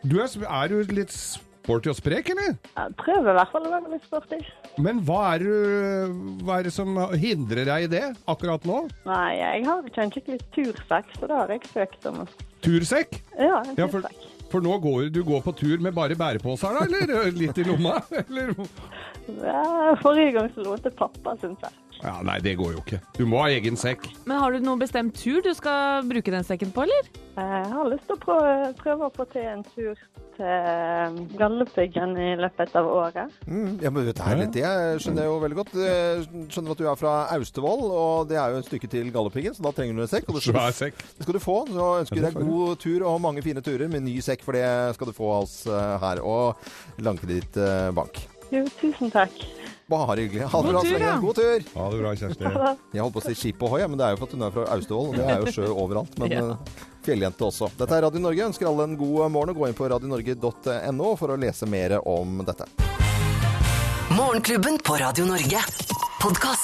Du 0.03 0.19
er, 0.19 0.31
er 0.47 0.73
du 0.73 0.95
litt 0.95 1.15
sporty 1.63 1.89
og 1.93 1.97
sprek, 1.97 2.31
eller? 2.35 2.57
Jeg 2.77 2.95
prøver 2.99 3.31
i 3.31 3.37
hvert 3.39 3.53
fall 3.55 3.67
å 3.69 3.73
være 3.73 3.93
litt 3.95 4.07
sporty. 4.09 4.39
Men 4.83 5.01
hva 5.07 5.21
er, 5.37 5.45
det- 5.47 6.43
hva 6.43 6.59
er 6.59 6.63
det 6.67 6.73
som 6.75 6.97
hindrer 7.15 7.65
deg 7.69 7.85
i 7.85 7.91
det 7.93 8.05
akkurat 8.27 8.65
nå? 8.67 8.81
Nei, 9.07 9.37
jeg 9.39 9.65
har 9.69 9.83
ikke 9.87 10.03
en 10.03 10.11
skikkelig 10.11 10.41
tursekk, 10.57 11.13
så 11.21 11.29
det 11.31 11.37
har 11.39 11.49
jeg 11.55 11.63
søkt 11.73 12.07
om 12.11 12.27
Tursekk? 12.63 13.17
Ja, 13.39 13.63
en 13.67 13.75
Ja, 13.79 13.87
for, 13.91 14.01
tursekk. 14.03 14.29
for 14.51 14.61
nå 14.63 14.77
går 14.83 15.11
du 15.13 15.23
går 15.27 15.43
på 15.43 15.55
tur 15.57 15.79
med 15.83 15.95
bare 15.95 16.15
bæreposer, 16.19 16.75
da? 16.79 16.85
Eller 16.87 17.31
litt 17.43 17.59
i 17.59 17.65
lomma? 17.67 18.01
Eller? 18.11 18.55
Ja, 19.43 19.95
forrige 20.03 20.33
gang 20.35 20.51
så 20.55 20.65
lånte 20.67 20.91
pappa 20.95 21.37
sin 21.41 21.57
sekk. 21.63 21.79
Ja, 22.03 22.17
nei, 22.27 22.41
det 22.43 22.57
går 22.59 22.73
jo 22.75 22.81
ikke. 22.83 22.99
Du 23.15 23.23
må 23.31 23.45
ha 23.45 23.51
egen 23.55 23.79
sekk. 23.79 24.09
Men 24.27 24.41
har 24.43 24.55
du 24.55 24.65
noen 24.65 24.81
bestemt 24.81 25.15
tur 25.19 25.39
du 25.45 25.53
skal 25.55 26.03
bruke 26.09 26.35
den 26.35 26.47
sekken 26.47 26.73
på, 26.75 26.83
eller? 26.87 27.11
Jeg 27.37 27.69
har 27.73 27.87
lyst 27.89 28.09
til 28.09 28.19
å 28.19 28.23
prøve, 28.25 28.73
prøve 28.81 29.07
å 29.07 29.15
få 29.15 29.27
til 29.31 29.47
en 29.49 29.63
tur 29.71 30.01
til 30.37 31.21
Galdhøpiggen 31.39 32.17
i 32.19 32.33
løpet 32.41 32.75
av 32.79 32.89
året. 32.91 33.37
Mm, 33.47 33.79
ja, 33.85 33.93
men 33.93 34.09
dette 34.09 34.27
er 34.27 34.41
litt 34.41 34.57
Det 34.57 34.73
skjønner 35.05 35.25
jeg 35.25 35.31
jo 35.31 35.39
veldig 35.45 35.59
godt. 35.61 35.73
Jeg 35.79 36.27
skjønner 36.53 36.75
at 36.75 36.83
du 36.83 36.91
er 36.91 37.01
fra 37.01 37.15
Austevoll, 37.37 37.87
og 37.87 38.29
det 38.33 38.41
er 38.41 38.53
jo 38.53 38.65
et 38.65 38.71
stykke 38.71 38.93
til 38.97 39.15
Galdhøpiggen, 39.15 39.57
så 39.57 39.67
da 39.69 39.75
trenger 39.77 40.03
du 40.03 40.05
en 40.07 40.13
sekk. 40.13 40.29
Og 40.29 40.41
det 40.41 40.45
skal, 40.49 40.77
sekk. 40.83 41.07
det 41.19 41.29
skal 41.29 41.39
du 41.39 41.43
få. 41.47 41.59
Så 41.71 41.89
ønsker 42.03 42.19
jeg 42.19 42.27
deg 42.27 42.51
god 42.51 42.83
tur 42.83 43.09
og 43.13 43.23
mange 43.23 43.47
fine 43.47 43.65
turer 43.65 43.93
med 43.93 44.07
ny 44.09 44.19
sekk, 44.25 44.43
for 44.43 44.59
det 44.59 44.67
skal 44.99 45.13
du 45.13 45.17
få 45.17 45.33
av 45.39 45.47
oss 45.47 45.59
eh, 45.71 45.97
her. 46.03 46.25
Og 46.27 47.03
Langkredittbank. 47.07 48.25
Jo, 48.53 48.67
tusen 48.81 49.13
takk. 49.15 49.45
Bare 49.93 50.17
hyggelig. 50.23 50.47
Ha 50.53 50.63
det 50.65 50.73
bra 50.73 50.83
så. 50.89 51.11
God 51.27 51.37
tur! 51.37 51.65
Ha 51.77 51.89
det 51.93 51.99
bra, 52.01 52.13
Kjersti. 52.17 52.53
Jeg 52.97 53.03
holdt 53.05 53.15
på 53.19 53.21
å 53.21 53.27
si 53.27 53.35
skip 53.37 53.63
ohoi, 53.69 53.83
men 53.93 54.01
det 54.01 54.07
er 54.09 54.15
jo 54.17 54.21
for 54.23 54.31
at 54.31 54.37
hun 54.39 54.47
er 54.49 54.55
fra 54.55 54.65
Austevoll. 54.77 55.13
Det 55.19 55.27
er 55.29 55.43
jo 55.45 55.53
sjø 55.59 55.69
overalt. 55.73 56.17
Men 56.23 56.33
Ja. 56.39 56.45
eh, 56.55 56.83
fjelljente 57.05 57.45
også. 57.49 57.69
Dette 57.77 57.99
er 57.99 58.07
Radio 58.07 58.23
Norge. 58.25 58.47
Ønsker 58.53 58.71
alle 58.71 58.87
en 58.89 58.97
god 59.01 59.27
morgen. 59.35 59.53
og 59.53 59.61
Gå 59.63 59.69
inn 59.69 59.77
på 59.79 59.91
radionorge.no 59.93 61.13
for 61.21 61.35
å 61.35 61.41
lese 61.45 61.69
mer 61.69 61.99
om 62.09 62.41
dette. 62.47 62.69
Morgenklubben 64.13 64.79
på 64.85 64.97
Radio 65.01 65.25
Norge. 65.29 65.61
Podkast. 66.23 66.62